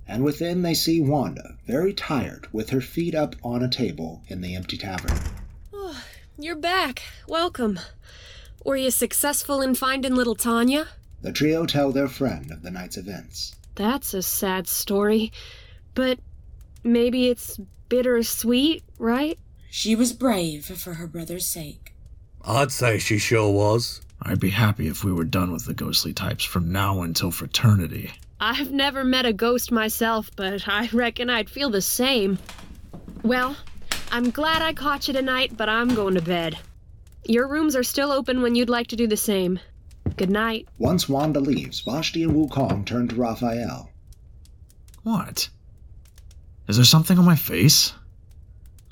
and 0.08 0.24
within 0.24 0.62
they 0.62 0.74
see 0.74 1.00
Wanda, 1.00 1.58
very 1.64 1.94
tired, 1.94 2.48
with 2.52 2.70
her 2.70 2.80
feet 2.80 3.14
up 3.14 3.36
on 3.44 3.62
a 3.62 3.70
table 3.70 4.24
in 4.26 4.40
the 4.40 4.56
empty 4.56 4.76
tavern. 4.76 5.16
Oh, 5.72 6.02
you're 6.36 6.56
back. 6.56 7.04
Welcome. 7.28 7.78
Were 8.64 8.74
you 8.74 8.90
successful 8.90 9.62
in 9.62 9.76
finding 9.76 10.16
little 10.16 10.34
Tanya? 10.34 10.88
The 11.22 11.30
trio 11.30 11.66
tell 11.66 11.92
their 11.92 12.08
friend 12.08 12.50
of 12.50 12.62
the 12.62 12.72
night's 12.72 12.96
events. 12.96 13.54
That's 13.76 14.12
a 14.12 14.22
sad 14.22 14.66
story. 14.66 15.30
But 15.94 16.18
maybe 16.82 17.28
it's 17.28 17.60
bittersweet, 17.88 18.82
right? 18.98 19.38
She 19.70 19.94
was 19.94 20.12
brave 20.12 20.64
for 20.64 20.94
her 20.94 21.06
brother's 21.06 21.46
sake. 21.46 21.94
I'd 22.42 22.72
say 22.72 22.98
she 22.98 23.18
sure 23.18 23.50
was. 23.52 24.00
I'd 24.22 24.40
be 24.40 24.50
happy 24.50 24.88
if 24.88 25.04
we 25.04 25.12
were 25.12 25.24
done 25.24 25.52
with 25.52 25.66
the 25.66 25.74
ghostly 25.74 26.12
types 26.12 26.44
from 26.44 26.72
now 26.72 27.02
until 27.02 27.30
fraternity. 27.30 28.12
I've 28.40 28.70
never 28.70 29.04
met 29.04 29.26
a 29.26 29.32
ghost 29.32 29.70
myself, 29.72 30.30
but 30.36 30.66
I 30.68 30.88
reckon 30.92 31.28
I'd 31.30 31.50
feel 31.50 31.70
the 31.70 31.82
same. 31.82 32.38
Well, 33.22 33.56
I'm 34.10 34.30
glad 34.30 34.62
I 34.62 34.72
caught 34.72 35.08
you 35.08 35.14
tonight, 35.14 35.56
but 35.56 35.68
I'm 35.68 35.94
going 35.94 36.14
to 36.14 36.22
bed. 36.22 36.58
Your 37.24 37.48
rooms 37.48 37.76
are 37.76 37.82
still 37.82 38.10
open 38.10 38.40
when 38.40 38.54
you'd 38.54 38.70
like 38.70 38.86
to 38.88 38.96
do 38.96 39.06
the 39.06 39.16
same. 39.16 39.58
Good 40.16 40.30
night. 40.30 40.66
Once 40.78 41.08
Wanda 41.08 41.40
leaves, 41.40 41.80
Vashti 41.80 42.22
and 42.22 42.32
Wukong 42.32 42.86
turn 42.86 43.08
to 43.08 43.16
Raphael. 43.16 43.90
What? 45.02 45.48
Is 46.68 46.76
there 46.76 46.84
something 46.84 47.18
on 47.18 47.24
my 47.24 47.36
face? 47.36 47.94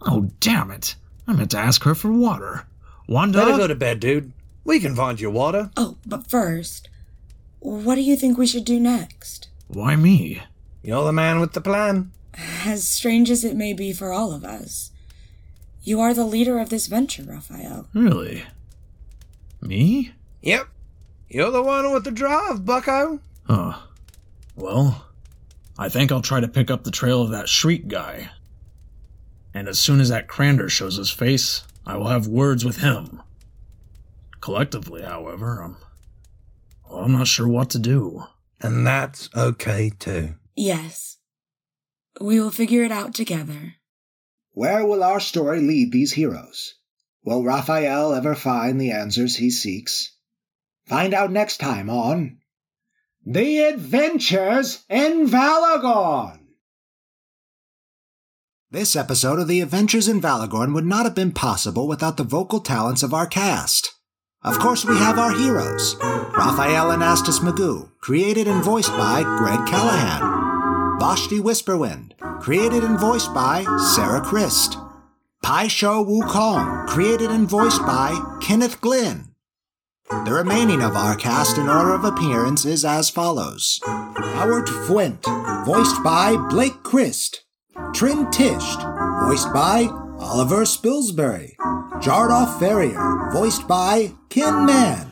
Oh, 0.03 0.31
damn 0.41 0.71
it. 0.71 0.97
I 1.27 1.35
meant 1.35 1.51
to 1.53 1.59
ask 1.59 1.83
her 1.85 1.95
for 1.95 2.11
water. 2.11 2.65
Wanda? 3.07 3.39
Better 3.39 3.57
go 3.57 3.67
to 3.67 3.75
bed, 3.75 4.01
dude. 4.01 4.33
We 4.65 4.81
can 4.81 4.97
find 4.97 5.21
you 5.21 5.31
water. 5.31 5.71
Oh, 5.77 5.97
but 6.07 6.29
first, 6.29 6.89
what 7.61 7.95
do 7.97 8.01
you 8.01 8.17
think 8.17 8.39
we 8.39 8.47
should 8.47 8.65
do 8.65 8.81
next? 8.81 9.49
Why 9.69 9.95
me? 9.95 10.43
You're 10.83 11.05
the 11.05 11.13
man 11.13 11.41
with 11.41 11.53
the 11.53 11.61
plan. 11.61 12.13
As 12.65 12.87
strange 12.87 13.31
as 13.31 13.45
it 13.45 13.57
may 13.57 13.73
be 13.73 13.93
for 13.93 14.13
all 14.13 14.33
of 14.33 14.45
us, 14.45 14.91
you 15.83 16.01
are 16.01 16.15
the 16.15 16.25
leader 16.25 16.59
of 16.59 16.69
this 16.69 16.87
venture, 16.87 17.23
Raphael. 17.23 17.87
Really? 17.95 18.45
Me? 19.61 20.13
Yep. 20.43 20.69
You're 21.29 21.51
the 21.51 21.63
one 21.63 21.93
with 21.93 22.05
the 22.05 22.11
drive, 22.11 22.65
bucko. 22.65 23.21
Huh. 23.45 23.79
Well, 24.55 25.06
I 25.79 25.89
think 25.89 26.11
I'll 26.11 26.23
try 26.23 26.41
to 26.41 26.49
pick 26.49 26.71
up 26.71 26.85
the 26.85 26.91
trail 26.91 27.21
of 27.23 27.31
that 27.31 27.49
shriek 27.49 27.89
guy. 27.89 28.31
And 29.53 29.69
as 29.69 29.79
soon 29.79 30.01
as 30.01 30.09
that 30.09 30.29
Crander 30.29 30.69
shows 30.69 30.97
his 30.97 31.11
face, 31.11 31.63
I 31.87 31.97
will 31.97 32.09
have 32.09 32.27
words 32.27 32.65
with 32.65 32.79
him. 32.79 33.23
Collectively, 34.41 35.03
however, 35.03 35.61
I'm, 35.61 35.77
well, 36.89 37.05
I'm 37.05 37.13
not 37.13 37.27
sure 37.27 37.49
what 37.49 37.71
to 37.71 37.79
do. 37.79 38.25
And 38.61 38.87
that's 38.87 39.29
okay 39.37 39.91
too. 39.99 40.35
Yes. 40.55 41.19
We 42.21 42.41
will 42.41 42.51
figure 42.51 42.83
it 42.85 42.93
out 42.93 43.15
together. 43.15 43.75
Where 44.53 44.87
will 44.87 45.03
our 45.03 45.21
story 45.21 45.61
lead 45.61 45.93
these 45.93 46.13
heroes? 46.13 46.75
Will 47.23 47.45
Raphael 47.45 48.15
ever 48.15 48.35
find 48.35 48.81
the 48.81 48.93
answers 48.93 49.37
he 49.37 49.51
seeks? 49.51 50.13
Find 50.87 51.13
out 51.13 51.31
next 51.31 51.59
time 51.59 51.91
on 51.91 52.39
The 53.29 53.59
Adventures 53.65 54.85
in 54.89 55.27
Valagorn. 55.27 56.39
This 58.71 58.95
episode 58.95 59.41
of 59.41 59.49
The 59.49 59.61
Adventures 59.63 60.07
in 60.07 60.21
Valagorn 60.21 60.73
would 60.75 60.85
not 60.87 61.07
have 61.07 61.17
been 61.17 61.33
possible 61.33 61.89
without 61.89 62.19
the 62.19 62.23
vocal 62.23 62.61
talents 62.61 63.03
of 63.03 63.13
our 63.13 63.27
cast. 63.27 63.93
Of 64.45 64.61
course, 64.61 64.85
we 64.85 64.97
have 64.99 65.19
our 65.19 65.33
heroes 65.33 65.97
Raphael 66.01 66.93
Anastas 66.97 67.41
Magoo, 67.41 67.91
created 68.01 68.47
and 68.47 68.63
voiced 68.63 68.93
by 68.93 69.25
Greg 69.39 69.59
Callahan. 69.67 71.01
Vashti 71.01 71.41
Whisperwind, 71.41 72.13
created 72.41 72.85
and 72.85 72.97
voiced 72.97 73.35
by 73.35 73.65
Sarah 73.97 74.21
Christ. 74.21 74.79
Pai 75.43 75.67
Sho 75.67 76.05
Wukong, 76.05 76.87
created 76.87 77.33
and 77.33 77.49
voiced 77.49 77.81
by 77.81 78.39
Kenneth 78.41 78.81
Glynn. 78.81 79.26
The 80.09 80.33
remaining 80.33 80.83
of 80.83 80.95
our 80.95 81.17
cast 81.17 81.59
in 81.59 81.69
order 81.69 81.93
of 81.93 82.05
appearance 82.05 82.65
is 82.65 82.85
as 82.85 83.11
follows 83.11 83.81
Howard 83.85 84.67
Fuent, 84.67 85.25
voiced 85.67 86.01
by 86.05 86.37
Blake 86.49 86.85
Christ. 86.85 87.43
Trin 87.93 88.27
Tisht, 88.27 89.27
voiced 89.27 89.53
by 89.53 89.89
Oliver 90.19 90.65
Spilsbury. 90.65 91.57
Jardoff 92.01 92.61
Ferrier, 92.61 93.31
voiced 93.33 93.67
by 93.67 94.13
Ken 94.29 94.65
Mann. 94.65 95.11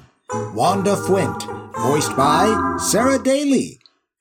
Wanda 0.54 0.94
Fuent, 0.94 1.42
voiced 1.76 2.16
by 2.16 2.76
Sarah 2.78 3.18
Daly. 3.20 3.80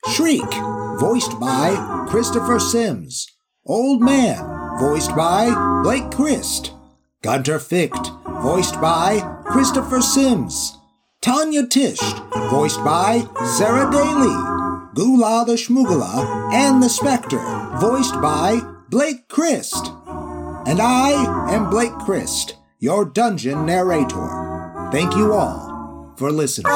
Shriek, 0.10 0.52
voiced 1.00 1.40
by 1.40 2.06
Christopher 2.10 2.60
Sims. 2.60 3.28
Old 3.66 4.02
Man, 4.02 4.44
voiced 4.80 5.16
by 5.16 5.54
Blake 5.84 6.10
Christ. 6.10 6.72
Gunter 7.22 7.60
Ficht, 7.60 8.12
voiced 8.42 8.82
by 8.82 9.22
Christopher 9.54 10.02
Sims. 10.02 10.80
Tanya 11.22 11.68
Tisht, 11.68 12.50
voiced 12.50 12.84
by 12.84 13.24
Sarah 13.56 13.88
Daly. 13.92 14.34
Gula 14.96 15.46
the 15.46 15.54
Schmugula 15.54 16.52
and 16.52 16.82
the 16.82 16.90
Spectre, 16.90 17.38
voiced 17.80 18.20
by 18.20 18.62
Blake 18.90 19.28
Christ. 19.28 19.92
And 20.66 20.82
I 20.82 21.52
am 21.54 21.70
Blake 21.70 21.94
Christ, 22.00 22.56
your 22.80 23.06
dungeon 23.06 23.68
narrator. 23.68 24.90
Thank 24.92 25.16
you 25.16 25.34
all 25.34 26.16
for 26.18 26.32
listening. 26.32 26.74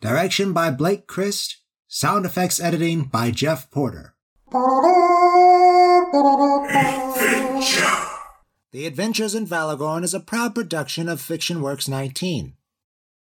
Direction 0.00 0.52
by 0.52 0.70
Blake 0.70 1.08
Christ, 1.08 1.56
sound 1.88 2.24
effects 2.24 2.60
editing 2.60 3.06
by 3.06 3.32
Jeff 3.32 3.68
Porter. 3.68 4.14
The 8.72 8.86
Adventures 8.86 9.34
in 9.34 9.46
Valagorn 9.46 10.02
is 10.02 10.14
a 10.14 10.20
proud 10.20 10.54
production 10.54 11.06
of 11.06 11.20
Fiction 11.20 11.60
Works 11.60 11.88
19. 11.88 12.54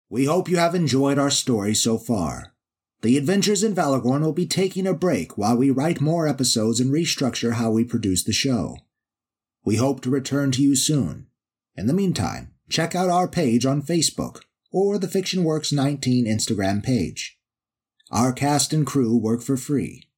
We 0.08 0.26
hope 0.26 0.48
you 0.48 0.58
have 0.58 0.76
enjoyed 0.76 1.18
our 1.18 1.32
story 1.32 1.74
so 1.74 1.98
far. 1.98 2.54
The 3.02 3.18
Adventures 3.18 3.64
in 3.64 3.74
Valagorn 3.74 4.22
will 4.22 4.32
be 4.32 4.46
taking 4.46 4.86
a 4.86 4.94
break 4.94 5.40
while 5.40 5.58
we 5.58 5.72
write 5.72 6.02
more 6.02 6.28
episodes 6.28 6.80
and 6.80 6.94
restructure 6.94 7.54
how 7.54 7.72
we 7.72 7.84
produce 7.84 8.24
the 8.24 8.32
show. 8.32 8.78
We 9.66 9.78
hope 9.78 10.02
to 10.02 10.12
return 10.12 10.52
to 10.52 10.62
you 10.62 10.76
soon. 10.76 11.26
In 11.76 11.88
the 11.88 11.94
meantime, 11.94 12.54
check 12.70 12.94
out 12.94 13.10
our 13.10 13.28
page 13.28 13.66
on 13.66 13.82
Facebook 13.82 14.42
or 14.72 15.00
the 15.00 15.08
Fiction 15.08 15.44
Works 15.44 15.74
19 15.74 16.28
Instagram 16.28 16.84
page. 16.84 17.40
Our 18.12 18.34
cast 18.34 18.72
and 18.72 18.86
crew 18.86 19.18
work 19.18 19.42
for 19.42 19.58
free. 19.58 20.10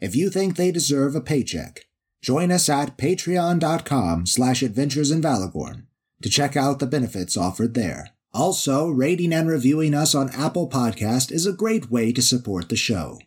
If 0.00 0.16
you 0.16 0.30
think 0.30 0.56
they 0.56 0.72
deserve 0.72 1.14
a 1.14 1.20
paycheck, 1.20 1.87
join 2.20 2.50
us 2.50 2.68
at 2.68 2.98
patreon.com 2.98 4.26
slash 4.26 4.62
adventures 4.62 5.10
in 5.10 5.22
Valagorn 5.22 5.84
to 6.22 6.28
check 6.28 6.56
out 6.56 6.78
the 6.78 6.86
benefits 6.86 7.36
offered 7.36 7.74
there. 7.74 8.10
Also, 8.34 8.88
rating 8.88 9.32
and 9.32 9.48
reviewing 9.48 9.94
us 9.94 10.14
on 10.14 10.30
Apple 10.30 10.68
Podcast 10.68 11.32
is 11.32 11.46
a 11.46 11.52
great 11.52 11.90
way 11.90 12.12
to 12.12 12.22
support 12.22 12.68
the 12.68 12.76
show. 12.76 13.18